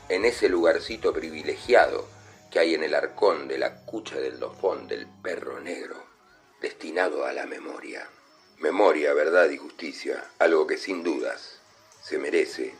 en 0.09 0.25
ese 0.25 0.49
lugarcito 0.49 1.13
privilegiado 1.13 2.07
que 2.51 2.59
hay 2.59 2.73
en 2.75 2.83
el 2.83 2.93
arcón 2.93 3.47
de 3.47 3.57
la 3.57 3.83
cucha 3.85 4.17
del 4.17 4.39
dofón 4.39 4.87
del 4.87 5.07
perro 5.21 5.59
negro, 5.59 5.95
destinado 6.61 7.25
a 7.25 7.33
la 7.33 7.45
memoria. 7.45 8.07
Memoria, 8.59 9.13
verdad 9.13 9.49
y 9.49 9.57
justicia, 9.57 10.23
algo 10.39 10.67
que 10.67 10.77
sin 10.77 11.03
dudas 11.03 11.59
se 12.01 12.17
merece 12.17 12.75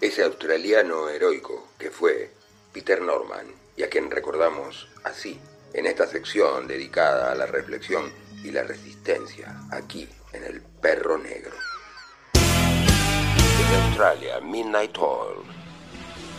ese 0.00 0.22
australiano 0.22 1.08
heroico 1.08 1.68
que 1.78 1.90
fue 1.90 2.30
Peter 2.72 3.00
Norman 3.00 3.46
y 3.76 3.82
a 3.82 3.88
quien 3.88 4.10
recordamos 4.10 4.88
así 5.04 5.40
en 5.72 5.86
esta 5.86 6.06
sección 6.06 6.66
dedicada 6.66 7.32
a 7.32 7.34
la 7.34 7.46
reflexión 7.46 8.12
y 8.44 8.50
la 8.50 8.62
resistencia 8.62 9.56
aquí 9.70 10.08
en 10.32 10.44
el 10.44 10.60
perro 10.60 11.18
negro. 11.18 11.56
Desde 13.56 13.76
Australia, 13.88 14.40
Midnight 14.42 14.92
Toll. 14.92 15.42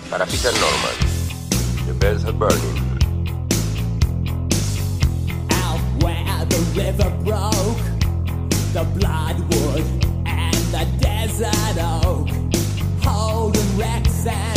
Para 0.10 0.26
Peter 0.28 0.52
Norman, 0.54 0.98
The 1.88 1.94
Bells 1.94 2.24
Are 2.26 2.32
Burning. 2.32 2.78
Out 5.52 5.82
where 6.04 6.46
the 6.46 6.60
river 6.76 7.10
broke, 7.26 7.84
the 8.74 8.86
bloodwood 9.00 9.84
and 10.28 10.56
the 10.72 10.86
desert 11.00 11.78
oak, 12.06 12.30
holding 13.04 13.78
wrecks 13.78 14.28
and 14.28 14.57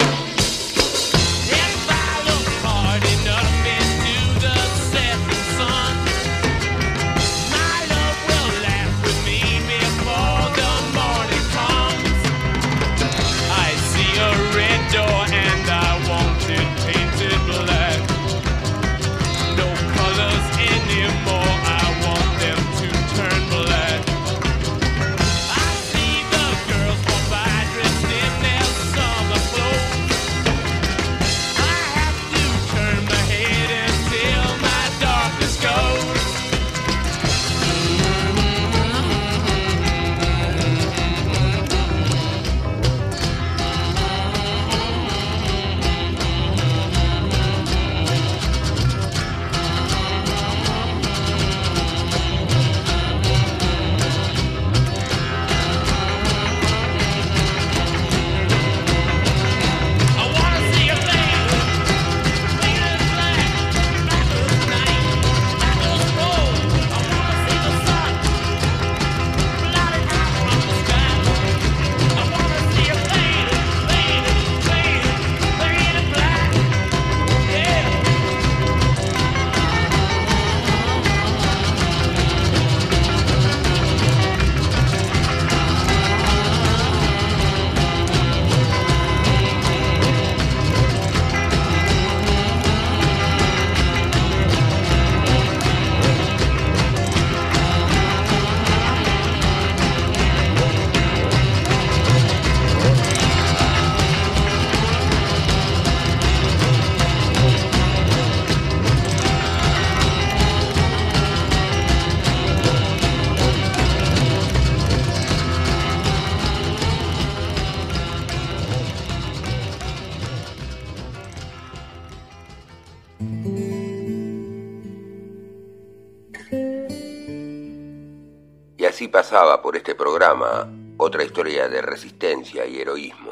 Pasaba 129.07 129.61
por 129.61 129.75
este 129.75 129.95
programa 129.95 130.69
otra 130.97 131.23
historia 131.23 131.67
de 131.67 131.81
resistencia 131.81 132.65
y 132.65 132.79
heroísmo, 132.79 133.31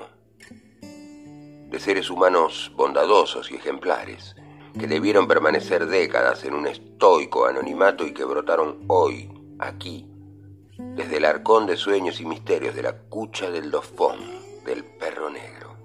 de 0.81 1.79
seres 1.79 2.09
humanos 2.09 2.71
bondadosos 2.75 3.51
y 3.51 3.55
ejemplares, 3.55 4.35
que 4.77 4.87
debieron 4.87 5.27
permanecer 5.27 5.85
décadas 5.85 6.43
en 6.43 6.53
un 6.53 6.67
estoico 6.67 7.45
anonimato 7.45 8.05
y 8.05 8.13
que 8.13 8.23
brotaron 8.23 8.85
hoy, 8.87 9.29
aquí, 9.59 10.07
desde 10.77 11.17
el 11.17 11.25
arcón 11.25 11.67
de 11.67 11.77
sueños 11.77 12.19
y 12.21 12.25
misterios 12.25 12.73
de 12.75 12.83
la 12.83 12.97
cucha 12.97 13.51
del 13.51 13.69
dofón 13.69 14.19
del 14.65 14.83
perro 14.83 15.29
negro, 15.29 15.75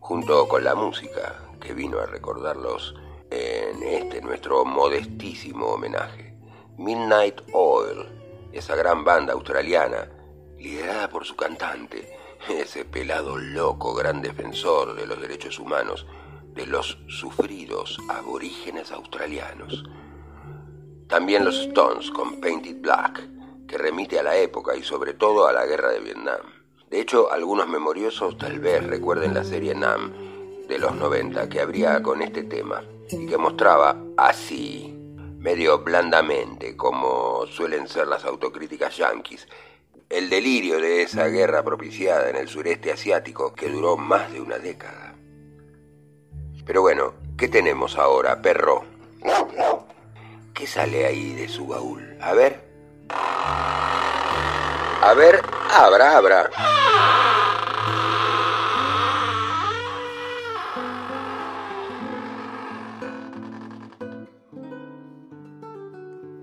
junto 0.00 0.48
con 0.48 0.64
la 0.64 0.74
música 0.74 1.36
que 1.60 1.74
vino 1.74 1.98
a 2.00 2.06
recordarlos 2.06 2.94
en 3.30 3.82
este 3.82 4.20
nuestro 4.22 4.64
modestísimo 4.64 5.66
homenaje. 5.66 6.34
Midnight 6.78 7.42
Oil, 7.52 8.19
esa 8.52 8.76
gran 8.76 9.04
banda 9.04 9.32
australiana, 9.32 10.08
liderada 10.58 11.08
por 11.08 11.24
su 11.24 11.36
cantante, 11.36 12.16
ese 12.48 12.84
pelado 12.84 13.36
loco 13.36 13.94
gran 13.94 14.22
defensor 14.22 14.94
de 14.94 15.06
los 15.06 15.20
derechos 15.20 15.58
humanos 15.58 16.06
de 16.54 16.66
los 16.66 16.98
sufridos 17.08 17.98
aborígenes 18.08 18.90
australianos. 18.92 19.84
También 21.06 21.44
los 21.44 21.58
Stones 21.60 22.10
con 22.10 22.40
Painted 22.40 22.80
Black, 22.80 23.28
que 23.66 23.78
remite 23.78 24.18
a 24.18 24.22
la 24.22 24.36
época 24.36 24.76
y 24.76 24.82
sobre 24.82 25.14
todo 25.14 25.46
a 25.46 25.52
la 25.52 25.66
guerra 25.66 25.90
de 25.90 26.00
Vietnam. 26.00 26.40
De 26.88 27.00
hecho, 27.00 27.32
algunos 27.32 27.68
memoriosos 27.68 28.36
tal 28.36 28.58
vez 28.58 28.84
recuerden 28.84 29.34
la 29.34 29.44
serie 29.44 29.74
Nam 29.74 30.12
de 30.68 30.78
los 30.78 30.94
90 30.94 31.48
que 31.48 31.60
abría 31.60 32.02
con 32.02 32.20
este 32.22 32.42
tema 32.44 32.82
y 33.08 33.26
que 33.26 33.38
mostraba 33.38 33.96
así, 34.16 34.96
medio 35.40 35.78
blandamente, 35.78 36.76
como 36.76 37.46
suelen 37.46 37.88
ser 37.88 38.06
las 38.06 38.24
autocríticas 38.24 38.96
yanquis, 38.96 39.48
el 40.10 40.28
delirio 40.28 40.80
de 40.80 41.02
esa 41.02 41.26
guerra 41.28 41.62
propiciada 41.62 42.28
en 42.28 42.36
el 42.36 42.48
sureste 42.48 42.92
asiático 42.92 43.54
que 43.54 43.68
duró 43.70 43.96
más 43.96 44.30
de 44.32 44.40
una 44.40 44.58
década. 44.58 45.14
Pero 46.66 46.82
bueno, 46.82 47.14
¿qué 47.38 47.48
tenemos 47.48 47.96
ahora, 47.96 48.42
perro? 48.42 48.84
¿Qué 50.52 50.66
sale 50.66 51.06
ahí 51.06 51.32
de 51.34 51.48
su 51.48 51.66
baúl? 51.66 52.16
A 52.20 52.34
ver. 52.34 52.68
A 55.02 55.14
ver, 55.16 55.40
abra, 55.70 56.18
abra. 56.18 56.50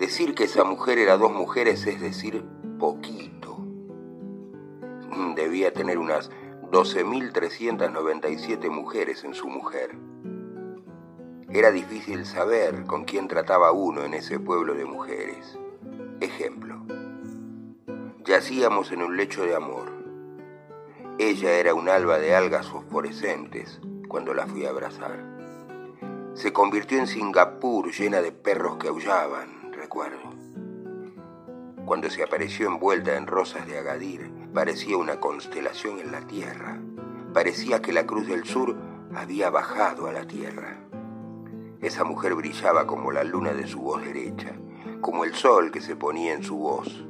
Decir 0.07 0.35
que 0.35 0.45
esa 0.45 0.63
mujer 0.63 0.99
era 0.99 1.17
dos 1.17 1.33
mujeres 1.33 1.85
es 1.85 1.99
decir 1.99 2.45
poquito. 2.79 3.57
Debía 5.35 5.73
tener 5.73 5.97
unas 5.97 6.31
12.397 6.71 8.69
mujeres 8.69 9.25
en 9.25 9.33
su 9.33 9.49
mujer. 9.49 9.97
Era 11.49 11.71
difícil 11.71 12.25
saber 12.25 12.85
con 12.85 13.03
quién 13.03 13.27
trataba 13.27 13.73
uno 13.73 14.05
en 14.05 14.13
ese 14.13 14.39
pueblo 14.39 14.75
de 14.75 14.85
mujeres. 14.85 15.59
Ejemplo. 16.21 16.85
Yacíamos 18.23 18.93
en 18.93 19.03
un 19.03 19.17
lecho 19.17 19.43
de 19.43 19.55
amor. 19.55 19.91
Ella 21.19 21.59
era 21.59 21.73
un 21.73 21.89
alba 21.89 22.17
de 22.17 22.33
algas 22.33 22.69
fosforescentes 22.69 23.81
cuando 24.07 24.33
la 24.33 24.47
fui 24.47 24.65
a 24.65 24.69
abrazar. 24.69 25.21
Se 26.33 26.53
convirtió 26.53 26.97
en 26.97 27.07
Singapur 27.07 27.91
llena 27.91 28.21
de 28.21 28.31
perros 28.31 28.77
que 28.77 28.87
aullaban, 28.87 29.56
Cuando 31.85 32.09
se 32.09 32.21
apareció 32.21 32.67
envuelta 32.67 33.15
en 33.15 33.27
rosas 33.27 33.65
de 33.65 33.77
Agadir, 33.77 34.29
parecía 34.53 34.97
una 34.97 35.21
constelación 35.21 35.99
en 35.99 36.11
la 36.11 36.19
tierra. 36.27 36.81
Parecía 37.33 37.81
que 37.81 37.93
la 37.93 38.05
Cruz 38.05 38.27
del 38.27 38.43
Sur 38.43 38.75
había 39.15 39.49
bajado 39.49 40.07
a 40.07 40.11
la 40.11 40.27
tierra. 40.27 40.77
Esa 41.81 42.03
mujer 42.03 42.35
brillaba 42.35 42.85
como 42.85 43.11
la 43.11 43.23
luna 43.23 43.53
de 43.53 43.67
su 43.67 43.79
voz 43.79 44.03
derecha, 44.03 44.53
como 44.99 45.23
el 45.23 45.33
sol 45.33 45.71
que 45.71 45.79
se 45.79 45.95
ponía 45.95 46.33
en 46.33 46.43
su 46.43 46.57
voz. 46.57 47.05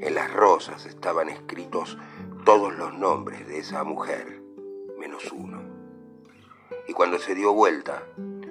En 0.00 0.14
las 0.14 0.32
rosas 0.32 0.86
estaban 0.86 1.28
escritos 1.28 1.98
todos 2.44 2.74
los 2.76 2.96
nombres 2.98 3.46
de 3.46 3.58
esa 3.58 3.84
mujer, 3.84 4.42
menos 4.98 5.30
uno. 5.30 5.60
Y 6.88 6.94
cuando 6.94 7.18
se 7.18 7.34
dio 7.34 7.52
vuelta, 7.52 8.02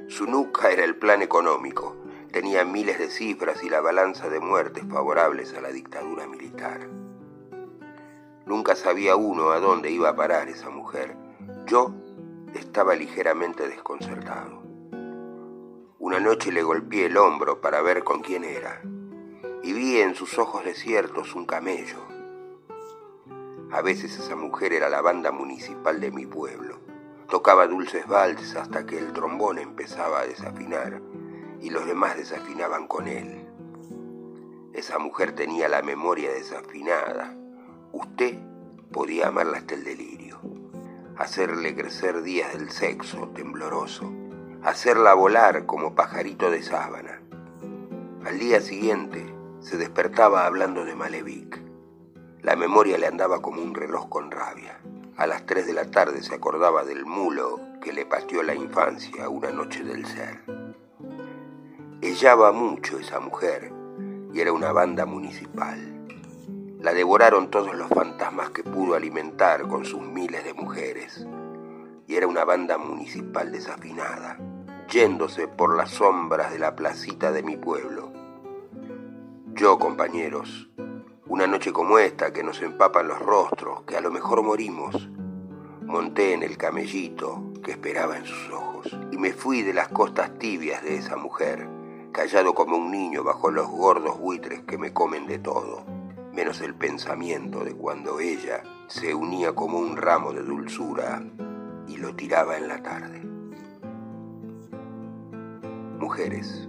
su 0.07 0.27
nuca 0.27 0.69
era 0.69 0.83
el 0.83 0.95
plan 0.95 1.21
económico, 1.21 1.95
tenía 2.31 2.63
miles 2.63 2.97
de 2.97 3.09
cifras 3.09 3.63
y 3.63 3.69
la 3.69 3.81
balanza 3.81 4.29
de 4.29 4.39
muertes 4.39 4.83
favorables 4.89 5.53
a 5.53 5.61
la 5.61 5.69
dictadura 5.69 6.27
militar. 6.27 6.87
Nunca 8.45 8.75
sabía 8.75 9.15
uno 9.15 9.51
a 9.51 9.59
dónde 9.59 9.91
iba 9.91 10.09
a 10.09 10.15
parar 10.15 10.49
esa 10.49 10.69
mujer. 10.69 11.15
Yo 11.67 11.93
estaba 12.53 12.95
ligeramente 12.95 13.67
desconcertado. 13.67 14.63
Una 15.99 16.19
noche 16.19 16.51
le 16.51 16.63
golpeé 16.63 17.05
el 17.05 17.17
hombro 17.17 17.61
para 17.61 17.81
ver 17.81 18.03
con 18.03 18.21
quién 18.21 18.43
era 18.43 18.81
y 19.63 19.73
vi 19.73 20.01
en 20.01 20.15
sus 20.15 20.39
ojos 20.39 20.65
desiertos 20.65 21.35
un 21.35 21.45
camello. 21.45 21.99
A 23.71 23.81
veces 23.81 24.17
esa 24.17 24.35
mujer 24.35 24.73
era 24.73 24.89
la 24.89 25.01
banda 25.01 25.31
municipal 25.31 25.99
de 26.01 26.11
mi 26.11 26.25
pueblo. 26.25 26.79
Tocaba 27.29 27.67
dulces 27.67 28.07
valses 28.07 28.55
hasta 28.55 28.85
que 28.85 28.97
el 28.97 29.13
trombón 29.13 29.59
empezaba 29.59 30.21
a 30.21 30.25
desafinar 30.25 31.01
y 31.61 31.69
los 31.69 31.85
demás 31.85 32.17
desafinaban 32.17 32.87
con 32.87 33.07
él. 33.07 33.45
Esa 34.73 34.97
mujer 34.99 35.33
tenía 35.33 35.67
la 35.67 35.81
memoria 35.81 36.31
desafinada. 36.31 37.35
Usted 37.91 38.37
podía 38.91 39.27
amarla 39.27 39.57
hasta 39.57 39.75
el 39.75 39.83
delirio, 39.83 40.39
hacerle 41.17 41.75
crecer 41.75 42.21
días 42.23 42.53
del 42.53 42.71
sexo 42.71 43.29
tembloroso, 43.29 44.11
hacerla 44.63 45.13
volar 45.13 45.65
como 45.65 45.93
pajarito 45.93 46.49
de 46.49 46.63
sábana. 46.63 47.21
Al 48.25 48.39
día 48.39 48.61
siguiente 48.61 49.25
se 49.59 49.77
despertaba 49.77 50.45
hablando 50.45 50.85
de 50.85 50.95
Malevich. 50.95 51.61
La 52.41 52.55
memoria 52.55 52.97
le 52.97 53.07
andaba 53.07 53.41
como 53.41 53.61
un 53.61 53.75
reloj 53.75 54.09
con 54.09 54.31
rabia. 54.31 54.79
A 55.17 55.27
las 55.27 55.45
tres 55.45 55.67
de 55.67 55.73
la 55.73 55.91
tarde 55.91 56.23
se 56.23 56.33
acordaba 56.33 56.83
del 56.83 57.05
mulo 57.05 57.59
que 57.81 57.93
le 57.93 58.05
pateó 58.05 58.41
la 58.41 58.55
infancia 58.55 59.29
una 59.29 59.51
noche 59.51 59.83
del 59.83 60.05
ser. 60.05 60.60
Ellaba 62.03 62.51
mucho 62.51 62.97
esa 62.97 63.19
mujer 63.19 63.71
y 64.33 64.39
era 64.39 64.51
una 64.51 64.71
banda 64.71 65.05
municipal. 65.05 65.77
La 66.79 66.93
devoraron 66.93 67.51
todos 67.51 67.75
los 67.75 67.89
fantasmas 67.89 68.49
que 68.49 68.63
pudo 68.63 68.95
alimentar 68.95 69.67
con 69.67 69.85
sus 69.85 70.01
miles 70.01 70.43
de 70.43 70.55
mujeres. 70.55 71.27
Y 72.07 72.15
era 72.15 72.25
una 72.25 72.43
banda 72.43 72.79
municipal 72.79 73.51
desafinada, 73.51 74.39
yéndose 74.89 75.47
por 75.47 75.77
las 75.77 75.91
sombras 75.91 76.51
de 76.51 76.57
la 76.57 76.75
placita 76.75 77.31
de 77.31 77.43
mi 77.43 77.55
pueblo. 77.55 78.11
Yo, 79.53 79.77
compañeros, 79.77 80.71
una 81.27 81.45
noche 81.45 81.71
como 81.71 81.99
esta 81.99 82.33
que 82.33 82.43
nos 82.43 82.63
empapan 82.63 83.09
los 83.09 83.19
rostros, 83.19 83.83
que 83.83 83.95
a 83.95 84.01
lo 84.01 84.09
mejor 84.09 84.41
morimos, 84.41 85.07
monté 85.83 86.33
en 86.33 86.41
el 86.41 86.57
camellito 86.57 87.53
que 87.63 87.69
esperaba 87.69 88.17
en 88.17 88.25
sus 88.25 88.49
ojos 88.49 88.97
y 89.11 89.17
me 89.19 89.33
fui 89.33 89.61
de 89.61 89.75
las 89.75 89.89
costas 89.89 90.39
tibias 90.39 90.81
de 90.83 90.95
esa 90.95 91.15
mujer, 91.15 91.69
callado 92.11 92.53
como 92.53 92.77
un 92.77 92.91
niño 92.91 93.23
bajo 93.23 93.51
los 93.51 93.67
gordos 93.67 94.19
buitres 94.19 94.61
que 94.61 94.77
me 94.77 94.93
comen 94.93 95.27
de 95.27 95.39
todo, 95.39 95.85
menos 96.33 96.61
el 96.61 96.75
pensamiento 96.75 97.63
de 97.63 97.73
cuando 97.73 98.19
ella 98.19 98.63
se 98.87 99.15
unía 99.15 99.53
como 99.53 99.79
un 99.79 99.97
ramo 99.97 100.33
de 100.33 100.43
dulzura 100.43 101.23
y 101.87 101.97
lo 101.97 102.15
tiraba 102.15 102.57
en 102.57 102.67
la 102.67 102.81
tarde. 102.81 103.21
Mujeres. 105.99 106.67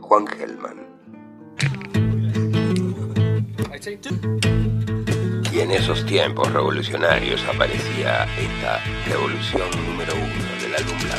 Juan 0.00 0.26
Gelman. 0.26 0.84
Y 5.52 5.60
en 5.60 5.70
esos 5.70 6.04
tiempos 6.06 6.52
revolucionarios 6.52 7.42
aparecía 7.46 8.24
esta 8.38 8.80
revolución 9.06 9.68
número 9.86 10.14
uno 10.14 10.54
álbum 10.74 10.98
blanco, 10.98 11.13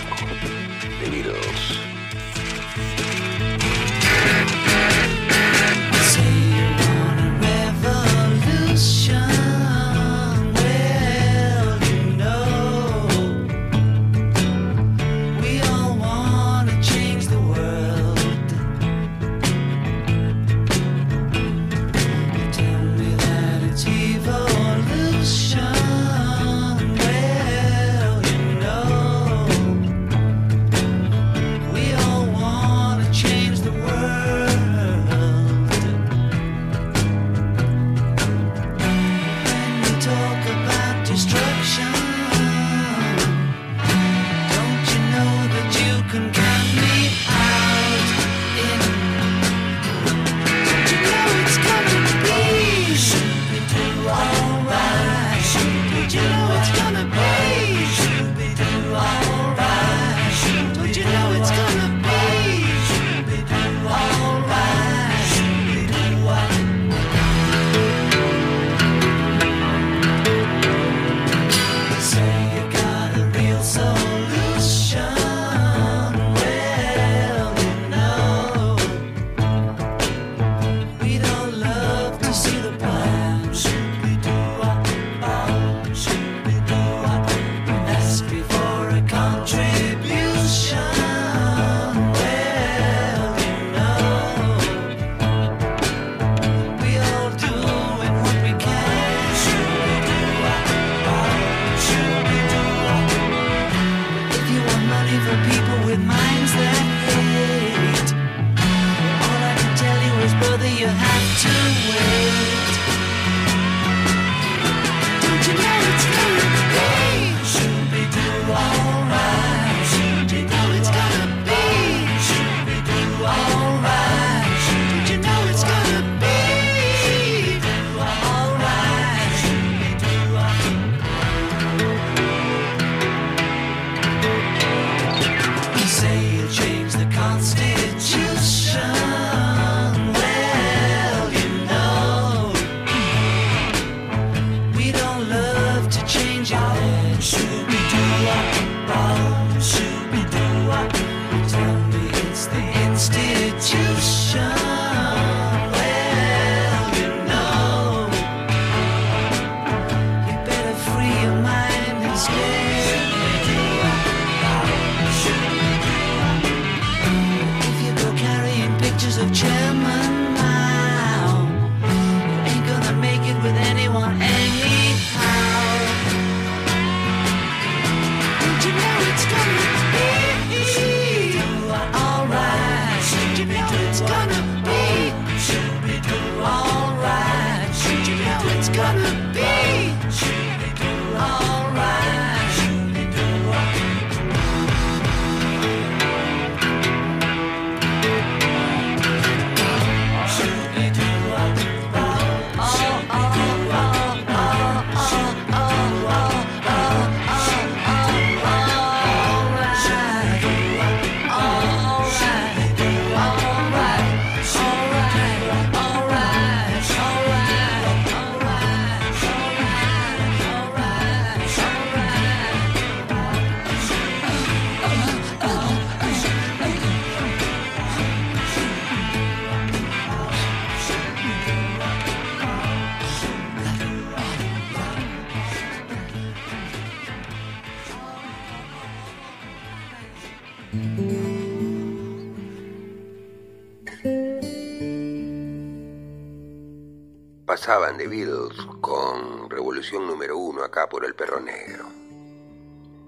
De 247.65 248.07
Beatles 248.07 248.63
con 248.79 249.49
Revolución 249.49 250.05
número 250.05 250.37
uno 250.37 250.63
acá 250.63 250.87
por 250.87 251.03
el 251.03 251.15
Perro 251.15 251.39
Negro. 251.39 251.85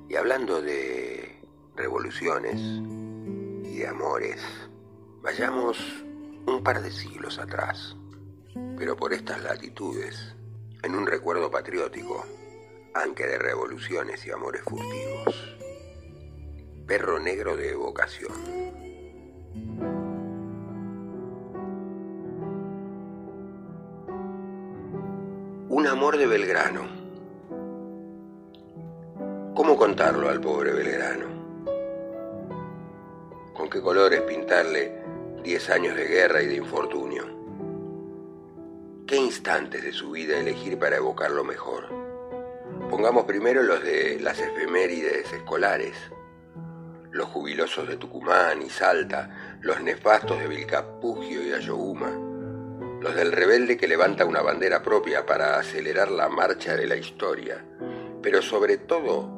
Y 0.09 0.15
hablando 0.15 0.63
de 0.63 1.39
revoluciones 1.75 2.59
y 2.59 3.77
de 3.77 3.87
amores, 3.87 4.41
vayamos 5.21 5.77
un 6.47 6.63
par 6.63 6.81
de 6.81 6.89
siglos 6.89 7.37
atrás, 7.37 7.95
pero 8.75 8.97
por 8.97 9.13
estas 9.13 9.43
latitudes, 9.43 10.35
en 10.81 10.95
un 10.95 11.05
recuerdo 11.05 11.51
patriótico, 11.51 12.25
aunque 12.95 13.27
de 13.27 13.37
revoluciones 13.37 14.25
y 14.25 14.31
amores 14.31 14.63
furtivos. 14.63 15.55
Perro 16.87 17.19
Negro 17.19 17.55
de 17.55 17.73
evocación. 17.73 18.33
Un 25.77 25.85
amor 25.85 26.17
de 26.17 26.25
Belgrano. 26.25 26.87
¿Cómo 29.53 29.77
contarlo 29.77 30.27
al 30.27 30.41
pobre 30.41 30.73
Belgrano? 30.73 31.27
¿Con 33.53 33.69
qué 33.69 33.79
colores 33.79 34.21
pintarle 34.21 35.03
diez 35.43 35.69
años 35.69 35.95
de 35.95 36.05
guerra 36.05 36.41
y 36.41 36.47
de 36.47 36.55
infortunio? 36.55 37.25
¿Qué 39.05 39.17
instantes 39.17 39.83
de 39.83 39.93
su 39.93 40.09
vida 40.09 40.39
elegir 40.39 40.79
para 40.79 40.95
evocarlo 40.95 41.43
mejor? 41.43 41.89
Pongamos 42.89 43.25
primero 43.25 43.61
los 43.61 43.83
de 43.83 44.19
las 44.19 44.39
efemérides 44.39 45.31
escolares, 45.31 45.95
los 47.11 47.27
jubilosos 47.27 47.87
de 47.87 47.97
Tucumán 47.97 48.63
y 48.63 48.71
Salta, 48.71 49.59
los 49.61 49.79
nefastos 49.81 50.39
de 50.39 50.47
Vilcapugio 50.47 51.45
y 51.45 51.53
Ayohuma, 51.53 52.26
los 53.07 53.15
del 53.15 53.31
rebelde 53.31 53.77
que 53.77 53.87
levanta 53.87 54.25
una 54.25 54.41
bandera 54.41 54.83
propia 54.83 55.25
para 55.25 55.57
acelerar 55.57 56.11
la 56.11 56.27
marcha 56.27 56.75
de 56.75 56.87
la 56.87 56.97
historia, 56.97 57.63
pero 58.21 58.41
sobre 58.41 58.79
todo 58.79 59.29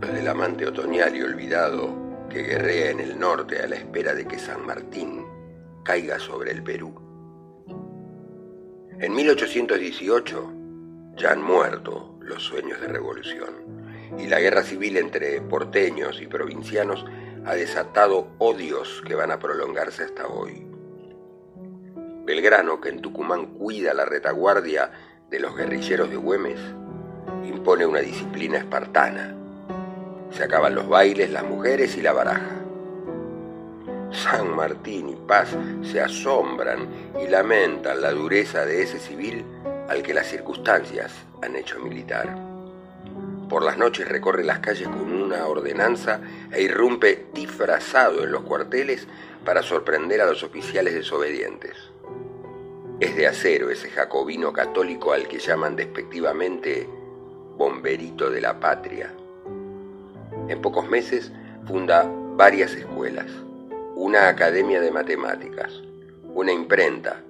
los 0.00 0.10
del 0.10 0.26
amante 0.26 0.66
otoñal 0.66 1.14
y 1.14 1.22
olvidado 1.22 2.26
que 2.30 2.42
guerrea 2.42 2.90
en 2.92 3.00
el 3.00 3.18
norte 3.18 3.60
a 3.60 3.66
la 3.66 3.76
espera 3.76 4.14
de 4.14 4.26
que 4.26 4.38
San 4.38 4.64
Martín 4.64 5.22
caiga 5.84 6.18
sobre 6.18 6.50
el 6.52 6.62
Perú. 6.62 6.94
En 8.98 9.14
1818 9.14 10.52
ya 11.16 11.32
han 11.32 11.42
muerto 11.42 12.16
los 12.22 12.42
sueños 12.42 12.80
de 12.80 12.88
revolución 12.88 13.84
y 14.16 14.28
la 14.28 14.40
guerra 14.40 14.62
civil 14.62 14.96
entre 14.96 15.42
porteños 15.42 16.22
y 16.22 16.26
provincianos 16.26 17.04
ha 17.44 17.54
desatado 17.54 18.28
odios 18.38 19.02
que 19.06 19.14
van 19.14 19.30
a 19.30 19.38
prolongarse 19.38 20.04
hasta 20.04 20.26
hoy. 20.26 20.71
Belgrano, 22.32 22.80
que 22.80 22.88
en 22.88 23.02
Tucumán 23.02 23.44
cuida 23.58 23.92
la 23.92 24.06
retaguardia 24.06 24.90
de 25.28 25.38
los 25.38 25.54
guerrilleros 25.54 26.08
de 26.08 26.16
Güemes, 26.16 26.58
impone 27.46 27.84
una 27.84 28.00
disciplina 28.00 28.56
espartana. 28.56 29.36
Se 30.30 30.42
acaban 30.42 30.74
los 30.74 30.88
bailes, 30.88 31.30
las 31.30 31.44
mujeres 31.44 31.94
y 31.98 32.00
la 32.00 32.14
baraja. 32.14 32.56
San 34.12 34.48
Martín 34.56 35.10
y 35.10 35.16
Paz 35.16 35.50
se 35.82 36.00
asombran 36.00 36.88
y 37.22 37.28
lamentan 37.28 38.00
la 38.00 38.12
dureza 38.12 38.64
de 38.64 38.82
ese 38.82 38.98
civil 38.98 39.44
al 39.90 40.02
que 40.02 40.14
las 40.14 40.26
circunstancias 40.26 41.12
han 41.42 41.54
hecho 41.54 41.80
militar. 41.80 42.34
Por 43.50 43.62
las 43.62 43.76
noches 43.76 44.08
recorre 44.08 44.42
las 44.42 44.60
calles 44.60 44.88
con 44.88 45.12
una 45.12 45.46
ordenanza 45.46 46.22
e 46.50 46.62
irrumpe 46.62 47.26
disfrazado 47.34 48.24
en 48.24 48.32
los 48.32 48.40
cuarteles 48.40 49.06
para 49.44 49.62
sorprender 49.62 50.22
a 50.22 50.26
los 50.26 50.42
oficiales 50.42 50.94
desobedientes. 50.94 51.91
Es 53.02 53.16
de 53.16 53.26
acero 53.26 53.68
ese 53.68 53.90
jacobino 53.90 54.52
católico 54.52 55.12
al 55.12 55.26
que 55.26 55.40
llaman 55.40 55.74
despectivamente 55.74 56.88
bomberito 57.56 58.30
de 58.30 58.40
la 58.40 58.60
patria. 58.60 59.12
En 60.46 60.62
pocos 60.62 60.88
meses 60.88 61.32
funda 61.66 62.08
varias 62.36 62.76
escuelas, 62.76 63.26
una 63.96 64.28
academia 64.28 64.80
de 64.80 64.92
matemáticas, 64.92 65.82
una 66.32 66.52
imprenta 66.52 67.24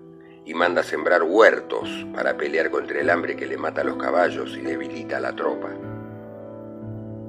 y 0.45 0.53
manda 0.53 0.83
sembrar 0.83 1.23
huertos 1.23 1.89
para 2.12 2.37
pelear 2.37 2.70
contra 2.70 3.01
el 3.01 3.09
hambre 3.09 3.35
que 3.35 3.47
le 3.47 3.57
mata 3.57 3.81
a 3.81 3.85
los 3.85 3.97
caballos 3.97 4.55
y 4.59 4.61
debilita 4.61 5.16
a 5.16 5.20
la 5.20 5.35
tropa. 5.35 5.70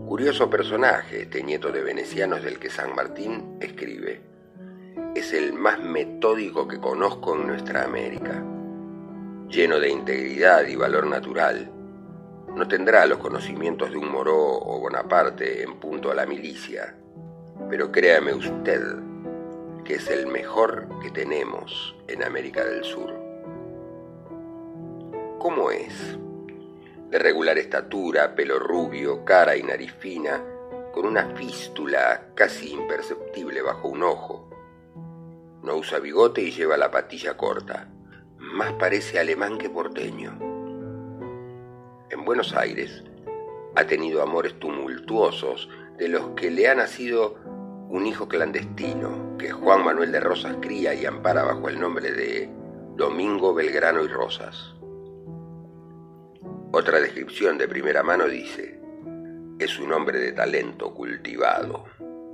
Curioso 0.06 0.50
personaje, 0.50 1.22
este 1.22 1.44
nieto 1.44 1.72
de 1.72 1.82
venecianos 1.82 2.44
del 2.44 2.60
que 2.60 2.70
San 2.70 2.94
Martín 2.94 3.56
escribe. 3.62 4.33
Es 5.16 5.32
el 5.32 5.54
más 5.54 5.80
metódico 5.80 6.68
que 6.68 6.80
conozco 6.80 7.36
en 7.36 7.46
nuestra 7.46 7.84
América. 7.84 8.44
Lleno 9.48 9.80
de 9.80 9.90
integridad 9.90 10.66
y 10.66 10.76
valor 10.76 11.06
natural, 11.06 11.72
no 12.56 12.68
tendrá 12.68 13.06
los 13.06 13.20
conocimientos 13.20 13.92
de 13.92 13.98
un 13.98 14.12
Moró 14.12 14.36
o 14.36 14.80
Bonaparte 14.80 15.62
en 15.62 15.80
punto 15.80 16.10
a 16.10 16.16
la 16.16 16.26
milicia, 16.26 16.96
pero 17.70 17.92
créame 17.92 18.34
usted 18.34 18.82
que 19.86 19.96
es 19.96 20.10
el 20.10 20.28
mejor 20.28 20.88
que 21.02 21.12
tenemos 21.12 21.96
en 22.08 22.24
América 22.24 22.64
del 22.64 22.84
Sur. 22.84 23.14
¿Cómo 25.38 25.70
es? 25.72 26.18
De 27.12 27.20
regular 27.20 27.58
estatura, 27.60 28.34
pelo 28.34 28.58
rubio, 28.58 29.24
cara 29.26 29.56
y 29.58 29.62
nariz 29.62 29.94
fina, 29.94 30.44
con 30.92 31.06
una 31.06 31.36
fístula 31.36 32.30
casi 32.34 32.72
imperceptible 32.72 33.62
bajo 33.62 33.90
un 33.90 34.04
ojo. 34.04 34.53
No 35.64 35.78
usa 35.78 36.00
bigote 36.00 36.42
y 36.42 36.52
lleva 36.52 36.76
la 36.76 36.92
patilla 36.92 37.38
corta. 37.38 37.88
Más 38.38 38.74
parece 38.74 39.18
alemán 39.18 39.58
que 39.58 39.70
porteño. 39.70 40.38
En 42.10 42.26
Buenos 42.26 42.54
Aires 42.54 43.04
ha 43.76 43.86
tenido 43.86 44.22
amores 44.22 44.60
tumultuosos 44.60 45.70
de 45.98 46.10
los 46.10 46.32
que 46.32 46.52
le 46.52 46.68
ha 46.68 46.76
nacido 46.76 47.36
un 47.90 48.06
hijo 48.06 48.28
clandestino 48.28 49.38
que 49.38 49.52
Juan 49.52 49.86
Manuel 49.86 50.12
de 50.12 50.20
Rosas 50.20 50.58
cría 50.60 50.94
y 50.94 51.06
ampara 51.06 51.44
bajo 51.44 51.70
el 51.70 51.80
nombre 51.80 52.12
de 52.12 52.50
Domingo 52.98 53.54
Belgrano 53.54 54.04
y 54.04 54.08
Rosas. 54.08 54.76
Otra 56.74 57.00
descripción 57.00 57.58
de 57.58 57.70
primera 57.70 58.04
mano 58.04 58.28
dice, 58.28 58.82
es 59.60 59.80
un 59.80 59.94
hombre 59.94 60.20
de 60.20 60.34
talento 60.34 60.94
cultivado, 60.94 61.86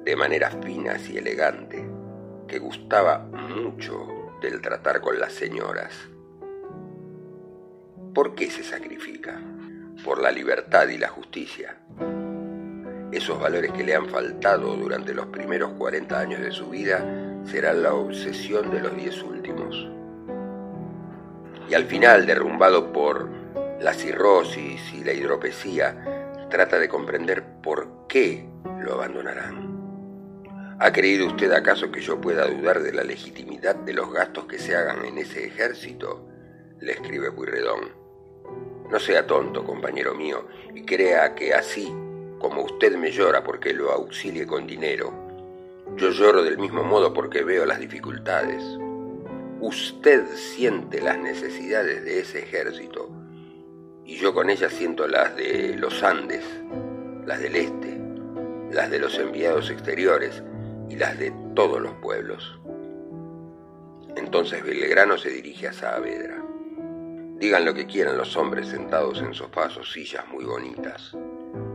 de 0.03 0.15
maneras 0.15 0.57
finas 0.63 1.07
y 1.09 1.17
elegantes, 1.17 1.83
que 2.49 2.59
gustaba 2.59 3.19
mucho 3.19 4.33
del 4.41 4.59
tratar 4.59 4.99
con 4.99 5.19
las 5.19 5.31
señoras. 5.31 5.93
¿Por 8.13 8.35
qué 8.35 8.49
se 8.49 8.63
sacrifica? 8.63 9.39
Por 10.03 10.19
la 10.19 10.31
libertad 10.31 10.87
y 10.89 10.97
la 10.97 11.09
justicia. 11.09 11.77
Esos 13.11 13.39
valores 13.39 13.71
que 13.71 13.83
le 13.83 13.95
han 13.95 14.07
faltado 14.07 14.75
durante 14.75 15.13
los 15.13 15.27
primeros 15.27 15.71
40 15.77 16.19
años 16.19 16.41
de 16.41 16.51
su 16.51 16.69
vida 16.69 17.05
serán 17.45 17.83
la 17.83 17.93
obsesión 17.93 18.71
de 18.71 18.81
los 18.81 18.95
diez 18.95 19.21
últimos. 19.23 19.87
Y 21.69 21.73
al 21.75 21.85
final, 21.85 22.25
derrumbado 22.25 22.91
por 22.91 23.29
la 23.79 23.93
cirrosis 23.93 24.93
y 24.93 25.03
la 25.03 25.13
hidropesía, 25.13 26.39
trata 26.49 26.79
de 26.79 26.89
comprender 26.89 27.43
por 27.61 28.07
qué 28.07 28.49
lo 28.79 28.95
abandonarán. 28.95 29.68
¿Ha 30.81 30.93
creído 30.93 31.27
usted 31.27 31.51
acaso 31.51 31.91
que 31.91 31.99
yo 31.99 32.21
pueda 32.21 32.47
dudar 32.47 32.81
de 32.81 32.93
la 32.93 33.03
legitimidad 33.03 33.75
de 33.75 33.93
los 33.93 34.13
gastos 34.13 34.45
que 34.45 34.57
se 34.57 34.77
hagan 34.77 35.03
en 35.03 35.17
ese 35.17 35.45
ejército? 35.45 36.25
le 36.79 36.93
escribe 36.93 37.33
Puyredón. 37.33 37.91
No 38.89 38.97
sea 38.97 39.27
tonto, 39.27 39.65
compañero 39.65 40.15
mío, 40.15 40.47
y 40.73 40.83
crea 40.83 41.35
que 41.35 41.53
así 41.53 41.93
como 42.39 42.63
usted 42.63 42.95
me 42.95 43.11
llora 43.11 43.43
porque 43.43 43.73
lo 43.73 43.91
auxilie 43.91 44.47
con 44.47 44.65
dinero, 44.65 45.13
yo 45.97 46.11
lloro 46.11 46.43
del 46.43 46.57
mismo 46.57 46.83
modo 46.83 47.13
porque 47.13 47.43
veo 47.43 47.65
las 47.65 47.79
dificultades. 47.79 48.63
Usted 49.59 50.25
siente 50.35 51.01
las 51.01 51.17
necesidades 51.17 52.05
de 52.05 52.21
ese 52.21 52.39
ejército 52.39 53.09
y 54.05 54.15
yo 54.15 54.33
con 54.33 54.49
ellas 54.49 54.71
siento 54.71 55.07
las 55.07 55.35
de 55.35 55.75
los 55.75 56.01
Andes, 56.03 56.45
las 57.25 57.41
del 57.41 57.57
Este, 57.57 57.99
las 58.71 58.89
de 58.89 58.99
los 58.99 59.17
enviados 59.19 59.69
exteriores 59.69 60.41
y 60.89 60.95
las 60.95 61.17
de 61.17 61.33
todos 61.55 61.81
los 61.81 61.93
pueblos. 61.95 62.59
Entonces 64.15 64.63
Belgrano 64.63 65.17
se 65.17 65.29
dirige 65.29 65.67
a 65.67 65.73
Saavedra. 65.73 66.43
Digan 67.37 67.63
lo 67.63 67.73
que 67.73 67.85
quieran 67.85 68.17
los 68.17 68.35
hombres 68.35 68.67
sentados 68.67 69.19
en 69.21 69.33
sofás 69.33 69.77
o 69.77 69.83
sillas 69.83 70.27
muy 70.27 70.43
bonitas, 70.43 71.15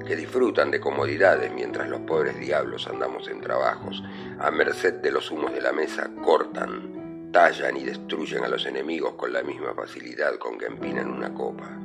que 0.07 0.17
disfrutan 0.17 0.71
de 0.71 0.81
comodidades 0.81 1.53
mientras 1.53 1.89
los 1.89 2.01
pobres 2.01 2.39
diablos 2.39 2.87
andamos 2.87 3.29
en 3.29 3.41
trabajos, 3.41 4.03
a 4.39 4.51
merced 4.51 4.95
de 4.95 5.11
los 5.11 5.31
humos 5.31 5.55
de 5.55 5.63
la 5.63 5.73
mesa, 5.73 6.11
cortan, 6.23 7.31
tallan 7.33 7.77
y 7.77 7.85
destruyen 7.85 8.45
a 8.45 8.49
los 8.49 8.67
enemigos 8.67 9.15
con 9.15 9.33
la 9.33 9.43
misma 9.43 9.73
facilidad 9.75 10.37
con 10.37 10.59
que 10.59 10.67
empinan 10.67 11.11
una 11.11 11.33
copa 11.33 11.79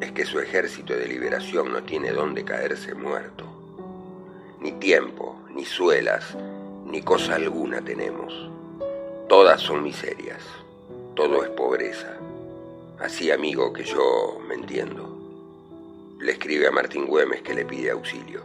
es 0.00 0.12
que 0.12 0.24
su 0.24 0.38
ejército 0.38 0.94
de 0.94 1.06
liberación 1.06 1.72
no 1.72 1.82
tiene 1.82 2.12
dónde 2.12 2.44
caerse 2.44 2.94
muerto. 2.94 3.57
Ni 4.60 4.72
tiempo, 4.72 5.36
ni 5.54 5.64
suelas, 5.64 6.36
ni 6.84 7.00
cosa 7.02 7.36
alguna 7.36 7.80
tenemos. 7.80 8.32
Todas 9.28 9.60
son 9.60 9.84
miserias, 9.84 10.42
todo 11.14 11.44
es 11.44 11.50
pobreza. 11.50 12.16
Así, 12.98 13.30
amigo, 13.30 13.72
que 13.72 13.84
yo 13.84 14.40
me 14.48 14.54
entiendo. 14.54 15.16
Le 16.18 16.32
escribe 16.32 16.66
a 16.66 16.72
Martín 16.72 17.06
Güemes 17.06 17.42
que 17.42 17.54
le 17.54 17.64
pide 17.64 17.92
auxilio. 17.92 18.42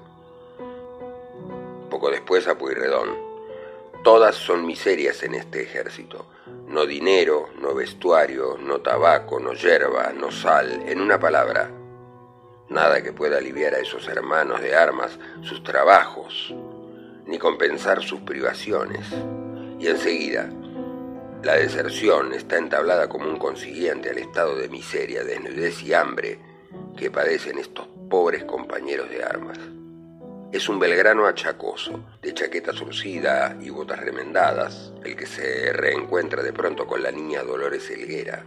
Poco 1.90 2.12
después 2.12 2.48
a 2.48 2.58
Puyredón. 2.58 3.10
Todas 4.04 4.36
son 4.36 4.68
miserias 4.68 5.24
en 5.24 5.34
este 5.34 5.64
ejército. 5.64 6.28
No 6.68 6.86
dinero, 6.86 7.50
no 7.60 7.74
vestuario, 7.74 8.58
no 8.60 8.82
tabaco, 8.82 9.40
no 9.40 9.54
yerba, 9.54 10.14
no 10.14 10.32
sal, 10.32 10.84
en 10.86 11.02
una 11.02 11.20
palabra, 11.20 11.72
nada 12.70 13.02
que 13.02 13.14
pueda 13.14 13.38
aliviar 13.38 13.74
a 13.76 13.80
esos 13.80 14.08
hermanos 14.08 14.62
de 14.62 14.76
armas 14.76 15.18
sus 15.42 15.64
trabajos, 15.64 16.54
ni 17.26 17.38
compensar 17.38 18.02
sus 18.02 18.22
privaciones. 18.22 19.06
Y 19.80 19.88
enseguida, 19.88 20.50
la 21.44 21.56
deserción 21.56 22.34
está 22.34 22.58
entablada 22.58 23.10
como 23.10 23.30
un 23.30 23.38
consiguiente 23.38 24.10
al 24.10 24.18
estado 24.18 24.56
de 24.56 24.70
miseria, 24.70 25.24
desnudez 25.24 25.84
y 25.84 25.94
hambre 25.94 26.40
que 26.96 27.12
padecen 27.12 27.58
estos 27.60 27.88
pobres 28.10 28.44
compañeros 28.46 29.10
de 29.10 29.24
armas. 29.24 29.60
Es 30.54 30.70
un 30.70 30.78
belgrano 30.78 31.26
achacoso, 31.26 32.00
de 32.22 32.34
chaqueta 32.34 32.74
surcida 32.74 33.58
y 33.60 33.72
botas 33.72 34.00
remendadas, 34.00 34.94
el 35.04 35.16
que 35.16 35.26
se 35.26 35.74
reencuentra 35.74 36.44
de 36.44 36.54
pronto 36.54 36.86
con 36.86 37.02
la 37.02 37.12
niña 37.12 37.42
Dolores 37.42 37.90
Helguera. 37.90 38.46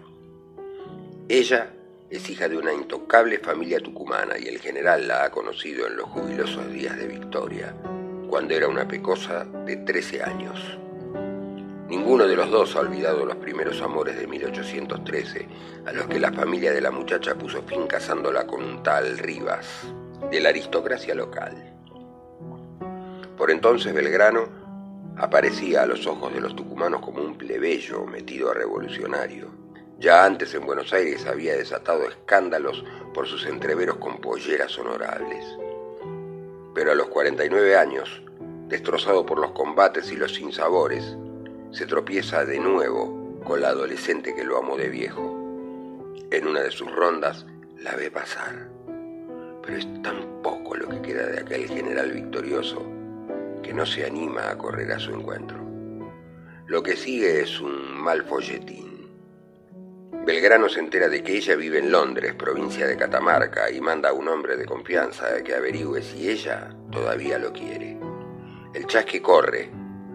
Ella 1.28 1.72
es 2.10 2.30
hija 2.30 2.48
de 2.48 2.56
una 2.56 2.72
intocable 2.72 3.38
familia 3.38 3.80
tucumana 3.80 4.38
y 4.38 4.46
el 4.46 4.60
general 4.60 5.08
la 5.08 5.24
ha 5.24 5.30
conocido 5.30 5.86
en 5.86 5.96
los 5.96 6.08
jubilosos 6.08 6.70
días 6.72 6.96
de 6.96 7.08
Victoria, 7.08 7.74
cuando 8.28 8.54
era 8.54 8.68
una 8.68 8.86
pecosa 8.86 9.44
de 9.44 9.76
13 9.76 10.22
años. 10.22 10.78
Ninguno 11.88 12.26
de 12.26 12.36
los 12.36 12.50
dos 12.50 12.76
ha 12.76 12.80
olvidado 12.80 13.24
los 13.24 13.36
primeros 13.36 13.80
amores 13.80 14.16
de 14.18 14.26
1813, 14.26 15.48
a 15.86 15.92
los 15.92 16.06
que 16.06 16.20
la 16.20 16.32
familia 16.32 16.72
de 16.72 16.80
la 16.80 16.90
muchacha 16.90 17.34
puso 17.34 17.62
fin 17.62 17.86
casándola 17.86 18.46
con 18.46 18.62
un 18.62 18.82
tal 18.82 19.18
Rivas, 19.18 19.66
de 20.30 20.40
la 20.40 20.50
aristocracia 20.50 21.14
local. 21.14 21.74
Por 23.36 23.50
entonces 23.50 23.92
Belgrano 23.92 24.48
aparecía 25.16 25.82
a 25.82 25.86
los 25.86 26.06
ojos 26.06 26.32
de 26.32 26.40
los 26.40 26.54
tucumanos 26.54 27.00
como 27.00 27.20
un 27.20 27.36
plebeyo 27.36 28.04
metido 28.06 28.50
a 28.50 28.54
revolucionario. 28.54 29.65
Ya 29.98 30.26
antes 30.26 30.54
en 30.54 30.66
Buenos 30.66 30.92
Aires 30.92 31.24
había 31.26 31.56
desatado 31.56 32.06
escándalos 32.06 32.84
por 33.14 33.26
sus 33.26 33.46
entreveros 33.46 33.96
con 33.96 34.18
polleras 34.18 34.78
honorables. 34.78 35.42
Pero 36.74 36.92
a 36.92 36.94
los 36.94 37.08
49 37.08 37.76
años, 37.78 38.22
destrozado 38.68 39.24
por 39.24 39.38
los 39.38 39.52
combates 39.52 40.12
y 40.12 40.16
los 40.16 40.34
sinsabores, 40.34 41.16
se 41.70 41.86
tropieza 41.86 42.44
de 42.44 42.58
nuevo 42.58 43.40
con 43.42 43.62
la 43.62 43.68
adolescente 43.68 44.34
que 44.34 44.44
lo 44.44 44.58
amó 44.58 44.76
de 44.76 44.90
viejo. 44.90 45.22
En 46.30 46.46
una 46.46 46.60
de 46.60 46.70
sus 46.70 46.94
rondas 46.94 47.46
la 47.78 47.96
ve 47.96 48.10
pasar. 48.10 48.68
Pero 49.62 49.78
es 49.78 50.02
tan 50.02 50.42
poco 50.42 50.76
lo 50.76 50.88
que 50.90 51.00
queda 51.00 51.26
de 51.26 51.40
aquel 51.40 51.68
general 51.68 52.12
victorioso 52.12 52.82
que 53.62 53.72
no 53.72 53.86
se 53.86 54.04
anima 54.04 54.50
a 54.50 54.58
correr 54.58 54.92
a 54.92 54.98
su 54.98 55.12
encuentro. 55.12 55.58
Lo 56.66 56.82
que 56.82 56.96
sigue 56.96 57.40
es 57.40 57.60
un 57.60 57.96
mal 57.96 58.22
folletín. 58.24 58.85
Belgrano 60.26 60.68
se 60.68 60.80
entera 60.80 61.08
de 61.08 61.22
que 61.22 61.36
ella 61.36 61.54
vive 61.54 61.78
en 61.78 61.92
Londres, 61.92 62.34
provincia 62.34 62.84
de 62.84 62.96
Catamarca, 62.96 63.70
y 63.70 63.80
manda 63.80 64.08
a 64.08 64.12
un 64.12 64.26
hombre 64.26 64.56
de 64.56 64.66
confianza 64.66 65.40
que 65.44 65.54
averigüe 65.54 66.02
si 66.02 66.28
ella 66.28 66.68
todavía 66.90 67.38
lo 67.38 67.52
quiere. 67.52 67.96
El 68.74 68.88
chasque 68.88 69.22
corre, 69.22 69.70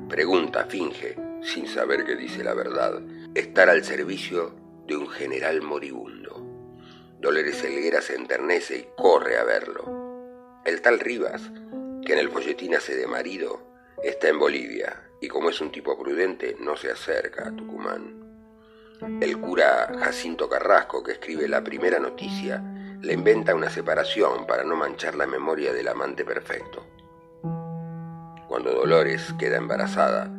pregunta, 0.10 0.66
finge, 0.66 1.16
sin 1.42 1.66
saber 1.66 2.04
que 2.04 2.18
dice 2.18 2.44
la 2.44 2.54
verdad, 2.54 3.02
estar 3.34 3.70
al 3.70 3.86
servicio 3.86 4.54
de 4.86 4.98
un 4.98 5.08
general 5.08 5.62
moribundo. 5.62 6.46
Dolores 7.22 7.64
Helguera 7.64 8.02
se 8.02 8.16
enternece 8.16 8.80
y 8.80 8.88
corre 8.98 9.38
a 9.38 9.46
verlo. 9.46 10.60
El 10.66 10.82
tal 10.82 11.00
Rivas 11.00 11.50
que 12.06 12.12
en 12.12 12.20
el 12.20 12.30
folletín 12.30 12.76
hace 12.76 12.98
de 12.98 13.08
marido, 13.08 13.62
está 14.04 14.28
en 14.28 14.40
Bolivia 14.40 15.04
y 15.22 15.30
como 15.30 15.50
es 15.52 15.62
un 15.62 15.72
tipo 15.72 15.98
prudente 15.98 16.58
no 16.60 16.76
se 16.76 16.92
acerca 16.92 17.48
a 17.48 17.56
Tucumán. 17.56 18.31
El 19.02 19.40
cura 19.40 19.92
Jacinto 20.00 20.48
Carrasco, 20.48 21.02
que 21.02 21.14
escribe 21.14 21.48
la 21.48 21.64
primera 21.64 21.98
noticia, 21.98 22.64
le 23.02 23.14
inventa 23.14 23.56
una 23.56 23.70
separación 23.70 24.46
para 24.46 24.64
no 24.64 24.76
manchar 24.76 25.16
la 25.16 25.26
memoria 25.26 25.74
del 25.74 25.88
amante 25.88 26.24
perfecto. 26.24 26.86
Cuando 28.48 28.72
Dolores 28.72 29.34
queda 29.40 29.58
embarazada, 29.58 30.30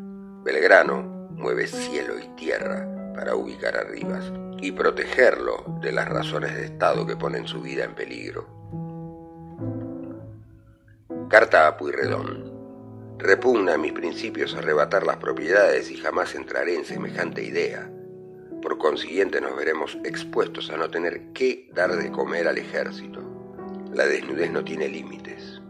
Belgrano 0.45 1.03
mueve 1.31 1.67
cielo 1.67 2.21
y 2.21 2.29
tierra 2.37 2.87
para 3.17 3.35
ubicar 3.35 3.77
a 3.77 3.83
Rivas 3.83 4.33
y 4.59 4.71
protegerlo 4.71 5.65
de 5.81 5.91
las 5.91 6.09
razones 6.09 6.55
de 6.55 6.67
Estado 6.67 7.05
que 7.05 7.17
ponen 7.17 7.49
su 7.49 7.61
vida 7.63 7.83
en 7.83 7.97
peligro. 7.97 8.47
Carta 11.29 11.67
a 11.67 11.77
Puyredón. 11.77 12.53
Repugna 13.19 13.75
a 13.75 13.79
mis 13.79 13.93
principios 13.93 14.55
arrebatar 14.55 15.05
las 15.05 15.17
propiedades 15.17 15.91
y 15.91 15.97
jamás 15.97 16.37
entraré 16.37 16.77
en 16.77 16.85
semejante 16.85 17.43
idea. 17.43 17.91
Por 18.63 18.79
consiguiente 18.79 19.41
nos 19.41 19.57
veremos 19.57 19.99
expuestos 20.05 20.71
a 20.71 20.77
no 20.77 20.89
tener 20.89 21.33
que 21.33 21.69
dar 21.75 21.97
de 21.97 22.13
comer 22.13 22.47
al 22.47 22.59
ejército. 22.59 23.21
La 23.93 24.07
desnudez 24.07 24.53
no 24.53 24.63
tiene 24.63 24.89
límites. 24.89 25.61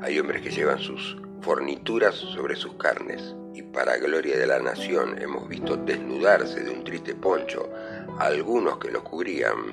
Hay 0.00 0.18
hombres 0.18 0.40
que 0.40 0.50
llevan 0.50 0.78
sus 0.78 1.18
fornituras 1.42 2.14
sobre 2.14 2.56
sus 2.56 2.72
carnes 2.76 3.34
y 3.52 3.60
para 3.60 3.98
gloria 3.98 4.38
de 4.38 4.46
la 4.46 4.58
nación 4.58 5.20
hemos 5.20 5.46
visto 5.46 5.76
desnudarse 5.76 6.64
de 6.64 6.70
un 6.70 6.84
triste 6.84 7.14
poncho 7.14 7.68
a 8.18 8.24
algunos 8.24 8.78
que 8.78 8.90
los 8.90 9.02
cubrían 9.02 9.72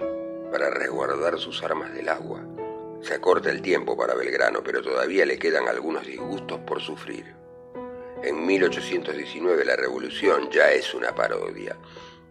para 0.52 0.70
resguardar 0.70 1.40
sus 1.40 1.64
armas 1.64 1.94
del 1.94 2.10
agua. 2.10 2.46
Se 3.02 3.14
acorta 3.14 3.52
el 3.52 3.62
tiempo 3.62 3.96
para 3.96 4.16
Belgrano, 4.16 4.62
pero 4.62 4.82
todavía 4.82 5.26
le 5.26 5.40
quedan 5.40 5.70
algunos 5.70 6.06
disgustos 6.06 6.60
por 6.68 6.82
sufrir. 6.82 7.26
En 8.22 8.46
1819 8.46 9.64
la 9.64 9.78
revolución 9.78 10.50
ya 10.52 10.72
es 10.72 10.94
una 10.94 11.16
parodia 11.16 11.78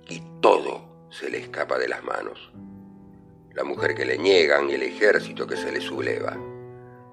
y 0.09 0.23
todo 0.41 1.09
se 1.11 1.31
le 1.31 1.39
escapa 1.39 1.79
de 1.79 1.89
las 1.89 2.03
manos. 2.03 2.53
La 3.55 3.65
mujer 3.65 3.95
que 3.95 4.05
le 4.05 4.19
niegan 4.19 4.71
y 4.71 4.75
el 4.75 4.83
ejército 4.83 5.47
que 5.47 5.57
se 5.57 5.71
le 5.71 5.81
subleva. 5.81 6.37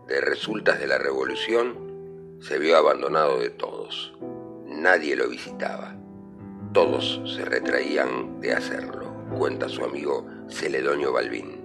De 0.08 0.22
resultas 0.22 0.80
de 0.80 0.88
la 0.88 0.98
revolución 0.98 2.38
se 2.42 2.58
vio 2.58 2.78
abandonado 2.78 3.40
de 3.40 3.50
todos. 3.50 4.14
Nadie 4.66 5.16
lo 5.16 5.28
visitaba. 5.28 5.96
Todos 6.74 7.22
se 7.36 7.44
retraían 7.44 8.40
de 8.40 8.54
hacerlo, 8.54 9.12
cuenta 9.38 9.68
su 9.68 9.84
amigo 9.84 10.26
Celedonio 10.50 11.12
Balbín. 11.12 11.60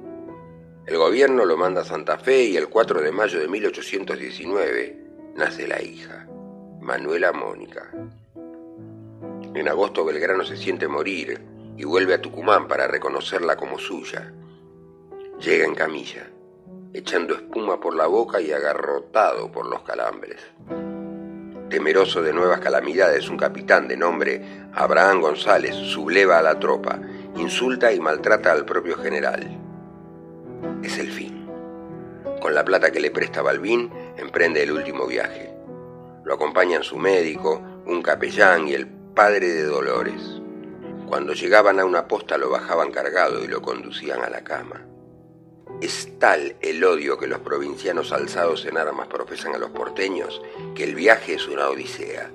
El 0.86 0.98
gobierno 0.98 1.44
lo 1.44 1.56
manda 1.56 1.82
a 1.82 1.84
Santa 1.84 2.18
Fe 2.18 2.44
y 2.44 2.56
el 2.56 2.68
4 2.68 3.00
de 3.00 3.12
mayo 3.12 3.38
de 3.38 3.48
1819 3.48 4.98
nace 5.36 5.66
la 5.66 5.82
hija, 5.82 6.26
Manuela 6.80 7.32
Mónica. 7.32 7.90
En 9.54 9.68
agosto 9.68 10.04
Belgrano 10.04 10.44
se 10.44 10.56
siente 10.56 10.88
morir 10.88 11.40
y 11.76 11.84
vuelve 11.84 12.14
a 12.14 12.20
Tucumán 12.20 12.66
para 12.66 12.88
reconocerla 12.88 13.56
como 13.56 13.78
suya. 13.78 14.32
Llega 15.40 15.64
en 15.64 15.76
camilla, 15.76 16.28
echando 16.92 17.34
espuma 17.34 17.78
por 17.78 17.94
la 17.94 18.08
boca 18.08 18.40
y 18.40 18.50
agarrotado 18.50 19.52
por 19.52 19.66
los 19.66 19.82
calambres. 19.82 20.40
Temeroso 21.70 22.20
de 22.20 22.32
nuevas 22.32 22.58
calamidades, 22.58 23.28
un 23.28 23.36
capitán 23.36 23.86
de 23.86 23.96
nombre 23.96 24.68
Abraham 24.72 25.20
González 25.20 25.74
subleva 25.74 26.38
a 26.38 26.42
la 26.42 26.58
tropa, 26.58 26.98
insulta 27.36 27.92
y 27.92 28.00
maltrata 28.00 28.50
al 28.50 28.64
propio 28.64 28.96
general. 28.96 29.60
Es 30.82 30.98
el 30.98 31.12
fin. 31.12 31.48
Con 32.40 32.54
la 32.54 32.64
plata 32.64 32.90
que 32.90 33.00
le 33.00 33.12
presta 33.12 33.40
Balbín, 33.40 33.88
emprende 34.16 34.64
el 34.64 34.72
último 34.72 35.06
viaje. 35.06 35.54
Lo 36.24 36.34
acompañan 36.34 36.82
su 36.82 36.96
médico, 36.96 37.62
un 37.86 38.02
capellán 38.02 38.66
y 38.66 38.74
el 38.74 39.03
padre 39.14 39.46
de 39.46 39.62
Dolores. 39.62 40.40
Cuando 41.06 41.34
llegaban 41.34 41.78
a 41.78 41.84
una 41.84 42.08
posta 42.08 42.36
lo 42.36 42.50
bajaban 42.50 42.90
cargado 42.90 43.44
y 43.44 43.46
lo 43.46 43.62
conducían 43.62 44.20
a 44.22 44.28
la 44.28 44.42
cama. 44.42 44.84
Es 45.80 46.18
tal 46.18 46.56
el 46.60 46.82
odio 46.82 47.16
que 47.16 47.28
los 47.28 47.38
provincianos 47.38 48.12
alzados 48.12 48.66
en 48.66 48.76
armas 48.76 49.06
profesan 49.06 49.54
a 49.54 49.58
los 49.58 49.70
porteños 49.70 50.42
que 50.74 50.82
el 50.82 50.96
viaje 50.96 51.34
es 51.34 51.46
una 51.46 51.68
odisea. 51.68 52.28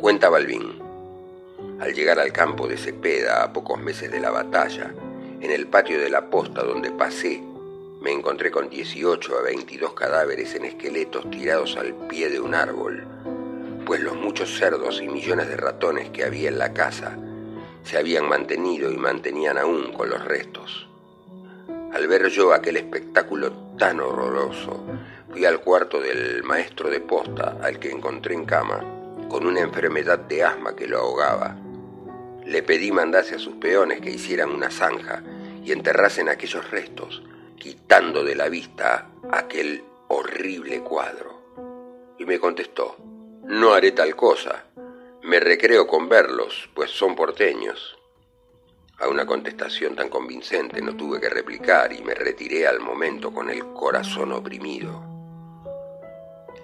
Cuenta 0.00 0.30
Balbín. 0.30 0.80
Al 1.80 1.92
llegar 1.92 2.18
al 2.18 2.32
campo 2.32 2.66
de 2.66 2.78
Cepeda, 2.78 3.42
a 3.42 3.52
pocos 3.52 3.78
meses 3.78 4.10
de 4.10 4.20
la 4.20 4.30
batalla, 4.30 4.94
en 5.42 5.50
el 5.50 5.66
patio 5.66 6.00
de 6.00 6.08
la 6.08 6.30
posta 6.30 6.62
donde 6.62 6.92
pasé, 6.92 7.42
me 8.00 8.12
encontré 8.12 8.50
con 8.50 8.70
18 8.70 9.38
a 9.38 9.42
22 9.42 9.92
cadáveres 9.92 10.54
en 10.54 10.64
esqueletos 10.64 11.30
tirados 11.30 11.76
al 11.76 11.94
pie 12.08 12.30
de 12.30 12.40
un 12.40 12.54
árbol, 12.54 13.06
pues 13.86 14.00
los 14.00 14.16
muchos 14.16 14.58
cerdos 14.58 15.00
y 15.00 15.08
millones 15.08 15.48
de 15.48 15.56
ratones 15.56 16.10
que 16.10 16.24
había 16.24 16.48
en 16.48 16.58
la 16.58 16.74
casa 16.74 17.16
se 17.84 17.96
habían 17.96 18.28
mantenido 18.28 18.90
y 18.90 18.96
mantenían 18.96 19.58
aún 19.58 19.92
con 19.92 20.10
los 20.10 20.24
restos. 20.24 20.88
Al 21.92 22.08
ver 22.08 22.28
yo 22.28 22.52
aquel 22.52 22.78
espectáculo 22.78 23.52
tan 23.78 24.00
horroroso, 24.00 24.84
fui 25.30 25.44
al 25.44 25.60
cuarto 25.60 26.00
del 26.00 26.42
maestro 26.42 26.90
de 26.90 27.00
posta, 27.00 27.58
al 27.62 27.78
que 27.78 27.92
encontré 27.92 28.34
en 28.34 28.44
cama, 28.44 28.80
con 29.28 29.46
una 29.46 29.60
enfermedad 29.60 30.18
de 30.18 30.42
asma 30.42 30.74
que 30.74 30.88
lo 30.88 30.98
ahogaba. 30.98 31.56
Le 32.44 32.64
pedí 32.64 32.90
mandase 32.90 33.36
a 33.36 33.38
sus 33.38 33.54
peones 33.54 34.00
que 34.00 34.10
hicieran 34.10 34.50
una 34.50 34.70
zanja 34.70 35.22
y 35.64 35.70
enterrasen 35.70 36.28
aquellos 36.28 36.68
restos, 36.72 37.22
quitando 37.56 38.24
de 38.24 38.34
la 38.34 38.48
vista 38.48 39.08
aquel 39.30 39.84
horrible 40.08 40.80
cuadro. 40.80 41.40
Y 42.18 42.24
me 42.24 42.40
contestó, 42.40 42.96
no 43.48 43.74
haré 43.74 43.92
tal 43.92 44.16
cosa, 44.16 44.64
me 45.22 45.38
recreo 45.38 45.86
con 45.86 46.08
verlos, 46.08 46.68
pues 46.74 46.90
son 46.90 47.14
porteños. 47.14 47.96
A 48.98 49.08
una 49.08 49.24
contestación 49.24 49.94
tan 49.94 50.08
convincente 50.08 50.82
no 50.82 50.96
tuve 50.96 51.20
que 51.20 51.28
replicar 51.28 51.92
y 51.92 52.02
me 52.02 52.14
retiré 52.14 52.66
al 52.66 52.80
momento 52.80 53.32
con 53.32 53.48
el 53.48 53.64
corazón 53.72 54.32
oprimido. 54.32 55.00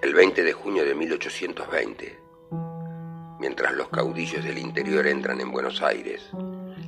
El 0.01 0.13
20 0.13 0.43
de 0.43 0.51
junio 0.51 0.83
de 0.83 0.93
1820, 0.93 2.19
mientras 3.39 3.73
los 3.73 3.87
caudillos 3.87 4.43
del 4.43 4.57
interior 4.57 5.07
entran 5.07 5.39
en 5.39 5.51
Buenos 5.51 5.81
Aires, 5.81 6.29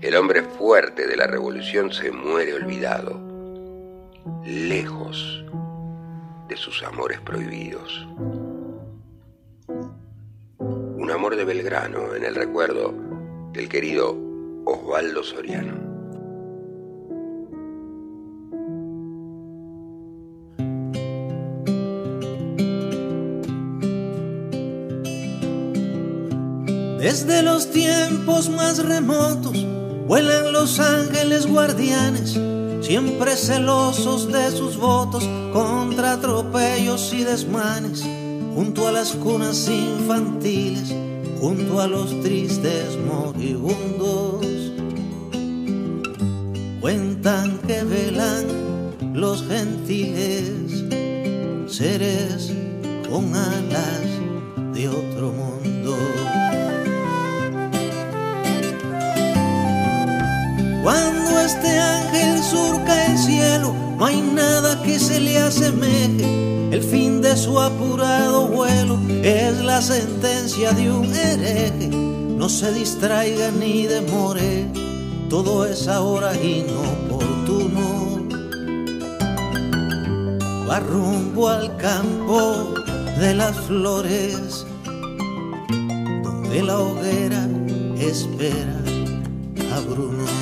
el 0.02 0.16
hombre 0.18 0.44
fuerte 0.44 1.08
de 1.08 1.16
la 1.16 1.26
revolución 1.26 1.94
se 1.94 2.12
muere 2.12 2.54
olvidado, 2.54 3.22
lejos 4.44 5.46
de 6.50 6.58
sus 6.58 6.84
amores 6.84 7.22
prohibidos. 7.22 8.06
Un 11.06 11.12
amor 11.12 11.36
de 11.36 11.46
Belgrano 11.46 12.16
en 12.16 12.26
el 12.26 12.34
recuerdo 12.34 12.92
del 13.54 13.70
querido 13.70 14.18
Osvaldo 14.66 15.22
Soriano. 15.22 15.76
Desde 26.98 27.44
los 27.44 27.70
tiempos 27.70 28.50
más 28.50 28.84
remotos 28.84 29.64
vuelan 30.08 30.54
los 30.54 30.80
ángeles 30.80 31.46
guardianes, 31.46 32.40
siempre 32.82 33.36
celosos 33.36 34.32
de 34.34 34.50
sus 34.50 34.76
votos 34.76 35.24
contra 35.54 36.14
atropellos 36.14 37.14
y 37.14 37.24
desmanes, 37.24 38.04
junto 38.56 38.88
a 38.88 38.92
las 38.94 39.12
cunas 39.12 39.68
infantiles, 39.68 40.96
junto 41.42 41.82
a 41.82 41.88
los 41.88 42.22
tristes 42.22 42.98
moribundos. 43.06 44.46
Cuentan 46.80 47.58
que 47.68 47.84
velan 47.84 48.46
los 49.14 49.46
gentiles, 49.46 50.86
seres 51.68 52.54
con 53.10 53.36
alas 53.36 54.06
de 54.74 54.88
otro 54.88 55.34
mundo. 55.34 55.98
Cuando 60.82 61.25
no 63.98 64.06
hay 64.06 64.22
nada 64.22 64.82
que 64.84 65.00
se 65.00 65.20
le 65.20 65.38
asemeje. 65.38 66.70
El 66.72 66.84
fin 66.84 67.22
de 67.22 67.38
su 67.38 67.60
apurado 67.60 68.48
vuelo 68.48 69.00
es 69.24 69.58
la 69.64 69.82
sentencia 69.82 70.72
de 70.72 70.92
un 70.92 71.14
hereje. 71.16 71.88
No 71.88 72.50
se 72.50 72.74
distraiga 72.74 73.52
ni 73.52 73.84
demore, 73.84 74.68
todo 75.30 75.66
es 75.66 75.88
ahora 75.88 76.36
inoportuno. 76.36 77.86
Va 80.70 80.80
rumbo 80.80 81.48
al 81.48 81.78
campo 81.78 82.74
de 83.20 83.34
las 83.36 83.56
flores, 83.62 84.66
donde 86.24 86.64
la 86.64 86.80
hoguera 86.80 87.48
espera 87.98 88.82
a 89.74 89.80
Bruno. 89.80 90.35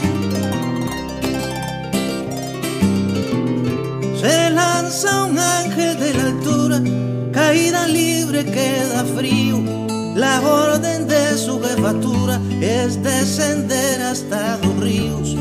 Se 4.23 4.49
lanza 4.51 5.25
un 5.25 5.37
ángel 5.37 5.99
de 5.99 6.13
la 6.13 6.23
altura, 6.27 6.81
caída 7.33 7.89
libre 7.89 8.45
queda 8.45 9.03
frío. 9.17 9.59
La 10.15 10.39
orden 10.39 11.09
de 11.09 11.37
su 11.37 11.59
jefatura 11.61 12.39
es 12.61 13.03
descender 13.03 14.01
hasta 14.01 14.59
los 14.59 14.79
ríos. 14.79 15.35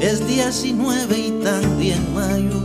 Es 0.00 0.26
19 0.26 1.16
y 1.16 1.30
también 1.44 2.02
mayo, 2.12 2.58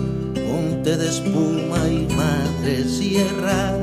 monte 0.52 0.98
de 0.98 1.08
espuma 1.08 1.88
y 1.88 2.08
madre 2.16 2.90
sierra. 2.90 3.78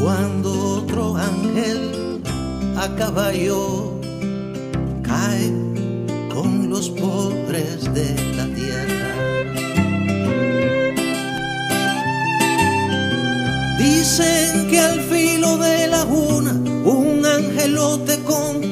Cuando 0.00 0.76
otro 0.76 1.16
ángel 1.16 2.22
a 2.76 2.94
caballo 2.94 3.91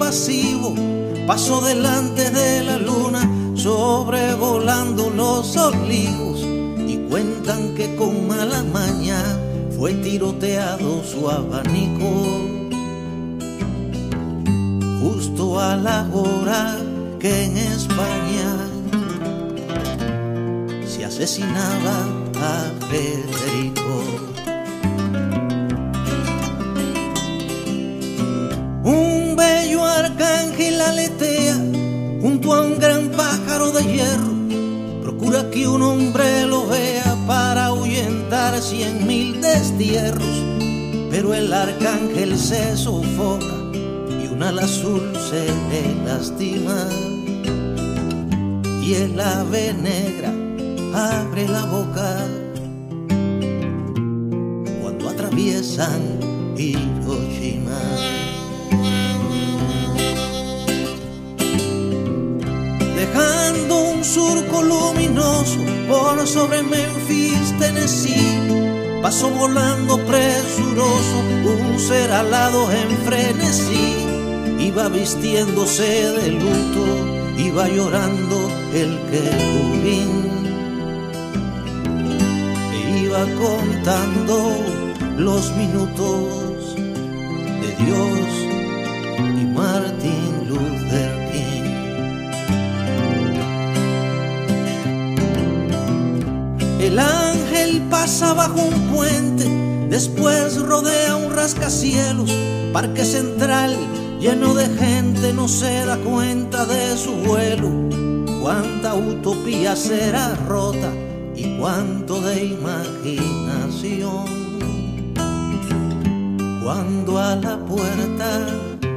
compasivo 0.01 0.75
pasó 1.27 1.61
delante 1.61 2.31
de 2.31 2.65
la 2.65 2.79
luna, 2.79 3.21
sobrevolando 3.55 5.11
los 5.11 5.55
olivos. 5.59 6.41
Y 6.89 6.97
cuentan 7.11 7.75
que 7.75 7.95
con 7.97 8.27
mala 8.27 8.65
maña 8.73 9.23
fue 9.77 9.93
tiroteado 9.93 11.05
su 11.05 11.29
abanico. 11.29 12.11
Justo 15.03 15.61
a 15.61 15.77
la 15.77 16.09
hora 16.15 16.79
que 17.19 17.45
en 17.45 17.59
España 17.59 18.57
se 20.87 21.05
asesinaba 21.05 22.07
a 22.37 22.87
Federico. 22.89 24.30
Junto 32.21 32.53
a 32.55 32.63
un 32.63 32.79
gran 32.79 33.11
pájaro 33.11 33.71
de 33.71 33.83
hierro. 33.85 34.33
Procura 35.03 35.51
que 35.51 35.67
un 35.69 35.83
hombre 35.83 36.47
lo 36.47 36.67
vea 36.67 37.17
para 37.27 37.67
ahuyentar 37.67 38.61
cien 38.61 39.07
mil 39.07 39.41
destierros. 39.41 40.45
Pero 41.11 41.35
el 41.35 41.53
arcángel 41.53 42.39
se 42.39 42.77
sofoca 42.77 43.57
y 44.23 44.33
un 44.33 44.43
ala 44.43 44.63
azul 44.63 45.13
se 45.31 45.47
le 45.71 46.05
lastima. 46.05 46.89
Y 48.83 48.95
el 48.95 49.21
ave 49.21 49.73
negra 49.75 50.33
abre 50.95 51.47
la 51.49 51.65
boca 51.67 52.27
cuando 54.83 55.09
atraviesan 55.09 56.01
Hiroshima. 56.57 58.20
Un 64.01 64.05
surco 64.05 64.63
luminoso 64.63 65.59
por 65.87 66.27
sobre 66.27 66.63
Memphis, 66.63 67.55
Tennessee. 67.59 68.39
Pasó 69.03 69.29
volando 69.31 69.99
presuroso 70.07 71.17
un 71.45 71.79
ser 71.79 72.11
alado 72.11 72.71
en 72.73 72.89
frenesí. 73.05 74.07
Iba 74.59 74.89
vistiéndose 74.89 76.13
de 76.13 76.31
luto, 76.33 76.85
iba 77.37 77.69
llorando 77.69 78.51
el 78.73 78.99
querubín. 79.11 80.11
E 82.73 83.05
iba 83.05 83.23
contando 83.45 84.57
los 85.19 85.55
minutos 85.57 86.75
de 86.75 87.85
Dios 87.85 88.50
pasa 98.11 98.35
bajo 98.35 98.61
un 98.63 98.89
puente, 98.89 99.45
después 99.89 100.61
rodea 100.61 101.15
un 101.15 101.33
rascacielos, 101.33 102.29
parque 102.73 103.05
central 103.05 103.77
lleno 104.19 104.53
de 104.53 104.67
gente, 104.67 105.33
no 105.33 105.47
se 105.47 105.87
da 105.87 105.97
cuenta 105.97 106.67
de 106.67 106.97
su 106.97 107.13
vuelo. 107.13 107.71
Cuánta 108.43 108.97
utopía 108.97 109.77
será 109.77 110.35
rota 110.49 110.93
y 111.37 111.57
cuánto 111.57 112.21
de 112.21 112.47
imaginación. 112.47 114.25
Cuando 116.65 117.17
a 117.17 117.37
la 117.37 117.59
puerta 117.65 118.41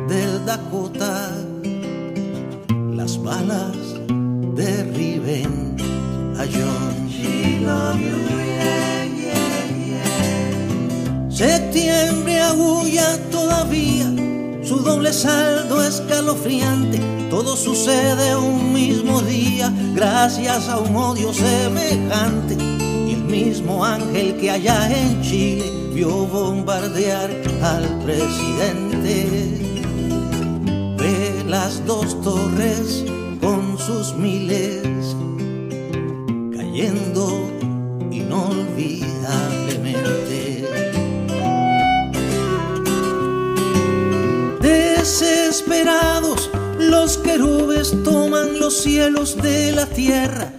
del 0.08 0.44
Dakota 0.44 1.30
las 2.96 3.22
balas 3.22 3.78
derriben 4.56 5.76
a 6.36 6.46
John. 6.52 6.94
Septiembre 11.34 12.40
agulla 12.40 13.18
todavía, 13.32 14.06
su 14.64 14.78
doble 14.84 15.12
saldo 15.12 15.84
escalofriante. 15.84 17.00
Todo 17.32 17.58
sucede 17.58 18.36
un 18.36 18.72
mismo 18.72 19.20
día, 19.24 19.74
gracias 19.96 20.70
a 20.70 20.78
un 20.78 20.96
odio 20.96 21.34
semejante. 21.34 22.54
Y 22.54 23.14
el 23.14 23.24
mismo 23.24 23.84
ángel 23.84 24.38
que 24.38 24.52
allá 24.52 24.88
en 24.96 25.24
Chile 25.24 25.66
vio 25.96 26.28
bombardear 26.28 27.32
al 27.64 28.00
presidente. 28.04 29.28
Ve 31.00 31.44
las 31.48 31.84
dos 31.88 32.22
torres 32.22 33.06
con 33.42 33.80
sus 33.80 34.14
miles 34.16 35.16
cayendo 36.56 37.53
los 47.14 47.22
querubes 47.22 48.04
toman 48.04 48.60
los 48.60 48.82
cielos 48.82 49.38
de 49.40 49.72
la 49.72 49.86
tierra 49.86 50.52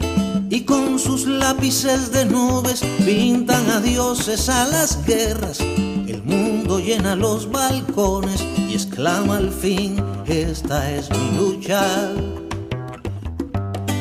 y 0.50 0.60
con 0.60 1.00
sus 1.00 1.26
lápices 1.26 2.12
de 2.12 2.26
nubes 2.26 2.80
pintan 3.04 3.68
a 3.70 3.80
dioses 3.80 4.48
a 4.48 4.66
las 4.66 5.04
guerras. 5.04 5.58
El 5.60 6.22
mundo 6.22 6.78
llena 6.78 7.16
los 7.16 7.50
balcones 7.50 8.44
y 8.68 8.74
exclama 8.74 9.38
al 9.38 9.50
fin, 9.50 9.96
esta 10.26 10.92
es 10.92 11.10
mi 11.10 11.38
lucha. 11.38 12.12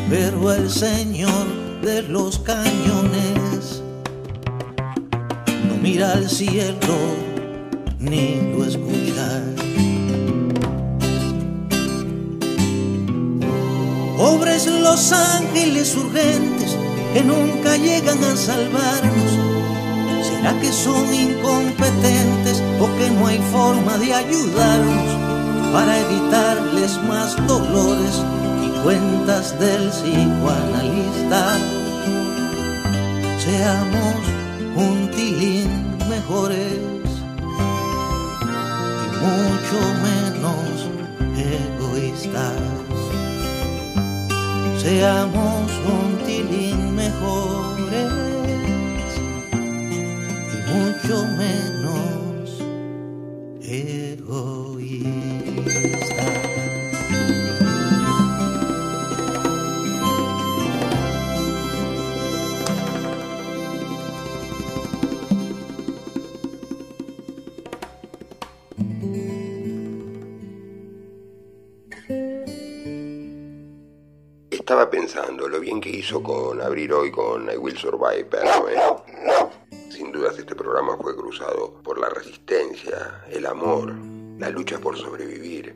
Pero 0.09 0.53
el 0.53 0.69
Señor 0.69 1.45
de 1.81 2.03
los 2.03 2.37
cañones 2.37 3.81
no 5.67 5.75
mira 5.81 6.11
al 6.11 6.29
cielo 6.29 6.97
ni 7.99 8.35
lo 8.55 8.65
escucha. 8.65 9.92
Pobres 14.23 14.67
los 14.67 15.11
ángeles 15.11 15.97
urgentes 15.97 16.77
que 17.13 17.21
nunca 17.25 17.75
llegan 17.75 18.23
a 18.23 18.37
salvarnos. 18.37 19.31
¿Será 20.25 20.57
que 20.61 20.71
son 20.71 21.13
incompetentes 21.13 22.63
o 22.79 22.85
que 22.97 23.09
no 23.11 23.27
hay 23.27 23.39
forma 23.51 23.97
de 23.97 24.13
ayudarnos 24.13 25.73
para 25.73 25.99
evitarles 25.99 26.97
más 27.03 27.35
dolores 27.47 28.23
y 28.65 28.69
cuentas 28.81 29.59
del 29.59 29.89
psicoanalista? 29.89 31.57
Seamos 33.39 34.21
un 34.77 35.11
tilín 35.11 35.97
mejores 36.07 36.79
y 39.03 39.09
mucho 39.19 39.79
menos 40.01 40.87
egoístas 41.35 42.72
seamos 44.83 45.71
un 45.87 46.17
tilín 46.25 46.93
mejores 46.93 48.11
y 50.53 50.57
mucho 50.73 51.25
menos 51.37 51.72
Estaba 74.83 74.99
pensando 74.99 75.47
lo 75.47 75.61
bien 75.61 75.79
que 75.79 75.89
hizo 75.89 76.21
con 76.21 76.61
abrir 76.61 76.91
hoy 76.91 77.09
con 77.09 77.49
I 77.49 77.55
Will 77.55 77.77
Survive, 77.77 78.25
pero 78.25 78.67
eh, 78.67 78.77
sin 79.89 80.11
dudas 80.11 80.37
este 80.37 80.55
programa 80.55 80.97
fue 80.97 81.15
cruzado 81.15 81.81
por 81.81 81.97
la 81.97 82.09
resistencia, 82.09 83.23
el 83.29 83.45
amor, 83.45 83.93
la 84.37 84.49
lucha 84.49 84.79
por 84.79 84.97
sobrevivir. 84.97 85.73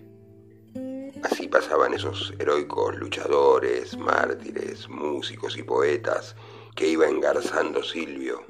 Así 1.23 1.47
pasaban 1.47 1.93
esos 1.93 2.33
heroicos 2.37 2.97
luchadores, 2.97 3.97
mártires, 3.97 4.89
músicos 4.89 5.57
y 5.57 5.63
poetas 5.63 6.35
que 6.75 6.87
iba 6.87 7.07
engarzando 7.07 7.81
Silvio. 7.83 8.43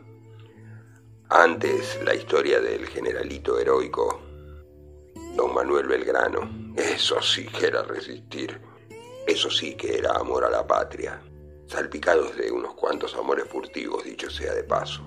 Antes 1.30 2.00
la 2.04 2.16
historia 2.16 2.60
del 2.62 2.88
generalito 2.88 3.60
heroico, 3.60 4.22
don 5.36 5.54
Manuel 5.54 5.86
Belgrano. 5.86 6.74
Eso 6.76 7.22
sí 7.22 7.46
que 7.46 7.68
era 7.68 7.84
resistir. 7.84 8.67
Eso 9.28 9.52
sí 9.52 9.76
que 9.76 9.98
era 9.98 10.14
amor 10.14 10.46
a 10.46 10.50
la 10.50 10.66
patria, 10.66 11.22
salpicados 11.66 12.38
de 12.38 12.50
unos 12.50 12.76
cuantos 12.76 13.14
amores 13.14 13.46
furtivos, 13.46 14.06
dicho 14.06 14.30
sea 14.30 14.54
de 14.54 14.64
paso, 14.64 15.04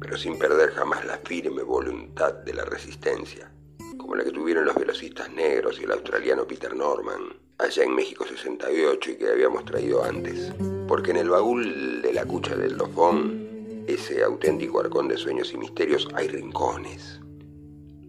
pero 0.00 0.16
sin 0.16 0.38
perder 0.38 0.70
jamás 0.70 1.04
la 1.04 1.18
firme 1.18 1.64
voluntad 1.64 2.32
de 2.32 2.54
la 2.54 2.64
resistencia. 2.64 3.50
como 3.98 4.14
la 4.14 4.22
que 4.22 4.30
tuvieron 4.30 4.66
los 4.66 4.76
velocistas 4.76 5.32
negros 5.32 5.80
y 5.80 5.84
el 5.84 5.90
australiano 5.90 6.46
Peter 6.46 6.76
Norman, 6.76 7.22
allá 7.58 7.82
en 7.82 7.92
México 7.92 8.24
68 8.24 9.10
y 9.10 9.16
que 9.16 9.30
habíamos 9.30 9.64
traído 9.64 10.04
antes. 10.04 10.52
Porque 10.86 11.10
en 11.10 11.16
el 11.16 11.30
baúl 11.30 12.02
de 12.02 12.12
la 12.12 12.24
cucha 12.24 12.54
del 12.54 12.76
dofón, 12.76 13.84
ese 13.88 14.22
auténtico 14.22 14.78
arcón 14.78 15.08
de 15.08 15.16
sueños 15.16 15.52
y 15.52 15.56
misterios, 15.56 16.06
hay 16.14 16.28
rincones. 16.28 17.20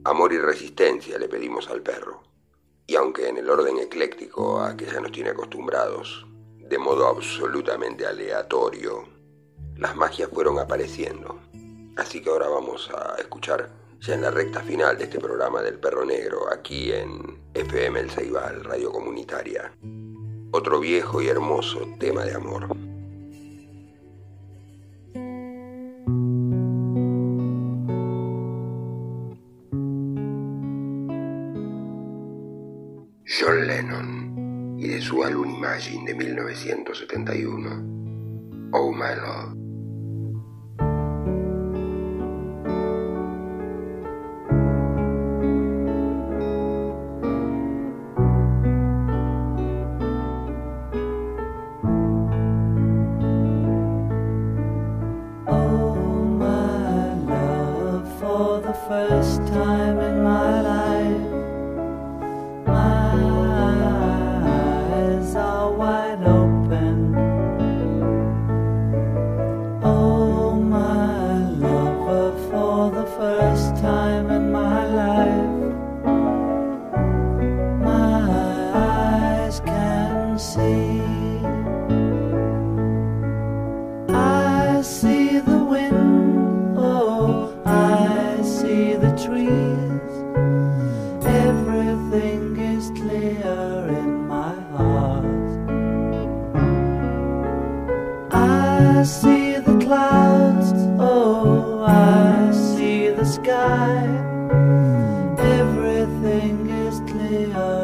Amor 0.04 0.34
y 0.34 0.38
resistencia 0.38 1.18
le 1.18 1.28
pedimos 1.28 1.68
al 1.68 1.82
perro. 1.82 2.22
Y 2.90 2.96
aunque 2.96 3.28
en 3.28 3.38
el 3.38 3.50
orden 3.50 3.80
ecléctico 3.80 4.62
a 4.62 4.78
que 4.78 4.86
ya 4.86 5.02
nos 5.02 5.12
tiene 5.12 5.32
acostumbrados, 5.32 6.26
de 6.58 6.78
modo 6.78 7.06
absolutamente 7.06 8.06
aleatorio, 8.06 9.04
las 9.76 9.94
magias 9.98 10.30
fueron 10.34 10.58
apareciendo. 10.58 11.38
Así 11.98 12.22
que 12.22 12.30
ahora 12.30 12.48
vamos 12.48 12.90
a 12.96 13.16
escuchar 13.20 13.70
ya 14.00 14.14
en 14.14 14.22
la 14.22 14.32
recta 14.32 14.62
final 14.62 14.98
de 14.98 15.04
este 15.04 15.20
programa 15.20 15.62
del 15.62 15.80
Perro 15.80 16.06
Negro, 16.06 16.52
aquí 16.52 16.94
en 16.94 17.42
FM 17.54 18.00
El 18.00 18.10
Ceibal, 18.10 18.64
Radio 18.64 18.92
Comunitaria. 18.94 19.74
Otro 20.52 20.80
viejo 20.80 21.22
y 21.22 21.28
hermoso 21.28 21.82
tema 22.00 22.24
de 22.24 22.36
amor. 22.36 22.70
John 33.40 33.68
Lennon 33.68 34.78
y 34.80 34.88
de 34.88 35.00
su 35.00 35.24
álbum 35.24 35.58
Imagine 35.58 36.12
de 36.12 36.16
1971, 36.16 38.72
Oh 38.74 38.92
My 38.92 39.14
Love. 39.16 39.67
Yeah. 107.30 107.77